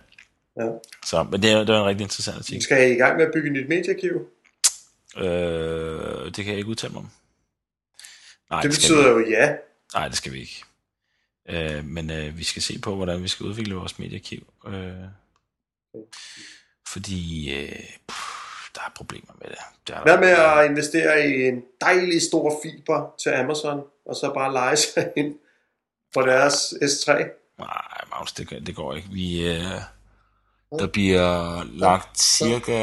[0.61, 0.69] Ja.
[1.07, 2.63] Så, men det er, det er en rigtig interessant Vi artikel.
[2.63, 4.29] skal i gang med at bygge et nyt mediearkiv.
[5.17, 7.11] Øh, det kan jeg ikke udtale mig om.
[8.51, 9.55] Nej, Det vi betyder jo ja.
[9.95, 10.65] Nej, det skal vi ikke.
[11.49, 14.47] Øh, men øh, vi skal se på, hvordan vi skal udvikle vores mediearkiv.
[14.69, 14.93] Øh,
[16.89, 17.73] fordi øh,
[18.09, 18.36] pff,
[18.77, 19.59] der er problemer med det.
[19.89, 24.33] der er Hvad med at investere i en dejlig stor fiber til Amazon, og så
[24.35, 25.35] bare lege sig ind
[26.15, 27.13] på deres S3?
[27.59, 29.09] Nej, Magnus, det, det går ikke.
[29.13, 29.63] Vi, øh,
[30.79, 32.79] der bliver lagt cirka...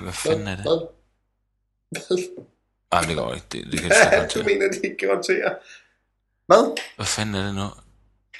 [0.00, 0.64] Hvad fanden er det?
[0.64, 2.18] Hvad?
[2.92, 3.46] Nej, det går ikke.
[3.52, 4.44] Det, det kan Du ikke håndtere.
[4.44, 5.54] mener, de ikke kan håndtere?
[6.46, 6.78] Hvad?
[6.96, 7.66] Hvad fanden er det nu?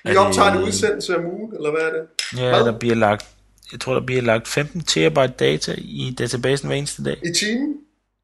[0.05, 2.09] Vi Er optager en det- udsendelse om ugen, eller hvad er det?
[2.37, 2.65] Ja, Hvad?
[2.73, 3.27] der bliver lagt...
[3.73, 7.17] Jeg tror, der bliver lagt 15 terabyte data i databasen hver eneste dag.
[7.25, 7.77] I timen?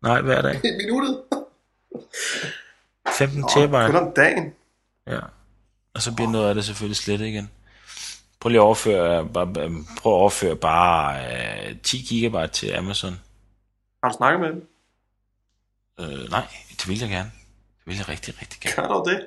[0.02, 0.60] Nej, hver dag.
[0.64, 1.20] I minuttet?
[3.18, 3.98] 15 Kun terabyte.
[3.98, 4.52] om dagen.
[5.06, 5.20] Ja.
[5.94, 7.50] Og så bliver noget af det selvfølgelig slet igen.
[8.40, 9.46] Prøv lige at overføre, bare,
[9.98, 11.24] prøv at overføre bare
[11.70, 13.20] øh, 10 gigabyte til Amazon.
[14.02, 14.68] Har du snakket med dem?
[16.00, 17.32] Øh, nej, det vil jeg gerne.
[17.78, 18.88] Det vil jeg rigtig, rigtig gerne.
[18.88, 19.26] Gør du det?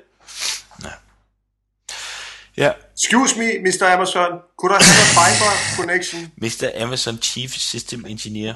[2.58, 2.72] Ja.
[2.92, 3.84] Excuse me, Mr.
[3.84, 4.42] Amazon.
[4.56, 6.32] Could I have a fiber connection?
[6.44, 6.66] Mr.
[6.74, 8.54] Amazon Chief System Engineer,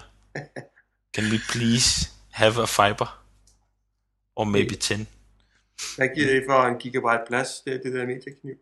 [1.14, 3.22] can we please have a fiber?
[4.36, 4.94] Or maybe 10.
[5.96, 7.60] Hvad giver det for en gigabyte plads?
[7.60, 8.54] Det det der mediekniv.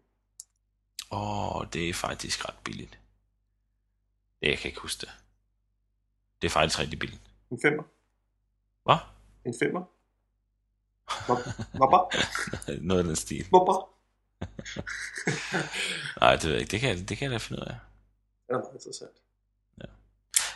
[1.12, 2.98] Åh, oh, det er faktisk ret billigt.
[4.40, 5.10] Det, jeg kan ikke huske det.
[6.42, 7.22] Det er faktisk rigtig billigt.
[7.50, 7.82] En femmer.
[8.84, 8.96] Hvad?
[9.46, 9.84] En femmer.
[11.76, 12.12] Hvorfor?
[12.88, 13.46] Noget af den stil.
[13.48, 13.89] Hvorfor?
[16.20, 16.70] Nej, det ved jeg ikke.
[16.70, 17.74] Det kan, jeg- det kan jeg da finde ud af.
[18.46, 19.10] Det er meget interessant.
[19.78, 19.84] Ja.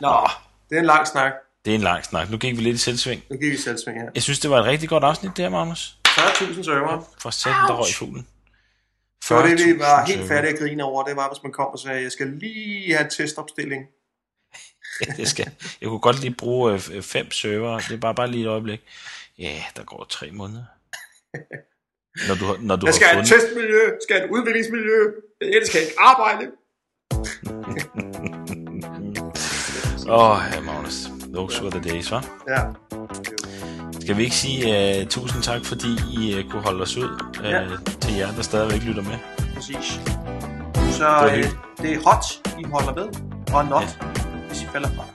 [0.01, 0.29] Nå,
[0.71, 1.33] det er en lang snak.
[1.65, 2.31] Det er en lang snak.
[2.31, 3.23] Nu gik vi lidt i selvsving.
[3.31, 4.11] Nu giver vi selvsving her.
[4.15, 5.99] Jeg synes, det var et rigtig godt afsnit, det her, Magnus.
[6.09, 7.15] 40.000 server.
[7.19, 8.27] For satan, der røg i fuglen.
[9.25, 11.67] Så det, vi var 40.000 helt færdige at grine over, det var, hvis man kom
[11.67, 13.87] og sagde, jeg skal lige have en testopstilling.
[15.17, 15.51] det skal.
[15.81, 17.79] Jeg kunne godt lige bruge øh, fem server.
[17.79, 18.81] Det er bare, bare lige et øjeblik.
[19.39, 20.65] Ja, der går tre måneder.
[22.29, 23.43] Når du, når du Jeg skal have et fundet...
[23.45, 24.99] testmiljø, jeg skal have et udviklingsmiljø,
[25.41, 26.45] ellers skal jeg ikke arbejde.
[30.09, 31.09] Åh, oh, ja, Magnus.
[31.35, 32.23] Those were the days, hva'?
[32.49, 32.61] Ja.
[34.01, 37.09] Skal vi ikke sige uh, tusind tak, fordi I uh, kunne holde os ud
[37.41, 37.63] uh, Ja.
[38.01, 39.19] til jer, der stadigvæk lytter med.
[39.55, 40.01] Præcis.
[40.97, 41.57] Så var øh, hyggeligt.
[41.83, 42.25] det er hot,
[42.61, 43.07] I holder med,
[43.55, 44.07] og not, ja.
[44.49, 45.05] hvis I falder fra.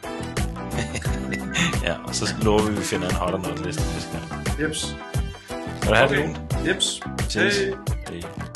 [1.83, 4.59] Ja, og så lover vi, at vi finder en hot or not liste næste gang.
[4.61, 4.95] Jeps.
[5.81, 6.35] Kan du have det, Okay.
[6.65, 6.99] Jeps.
[7.27, 7.39] Ses.
[7.39, 7.73] Hej.
[8.09, 8.48] Hej.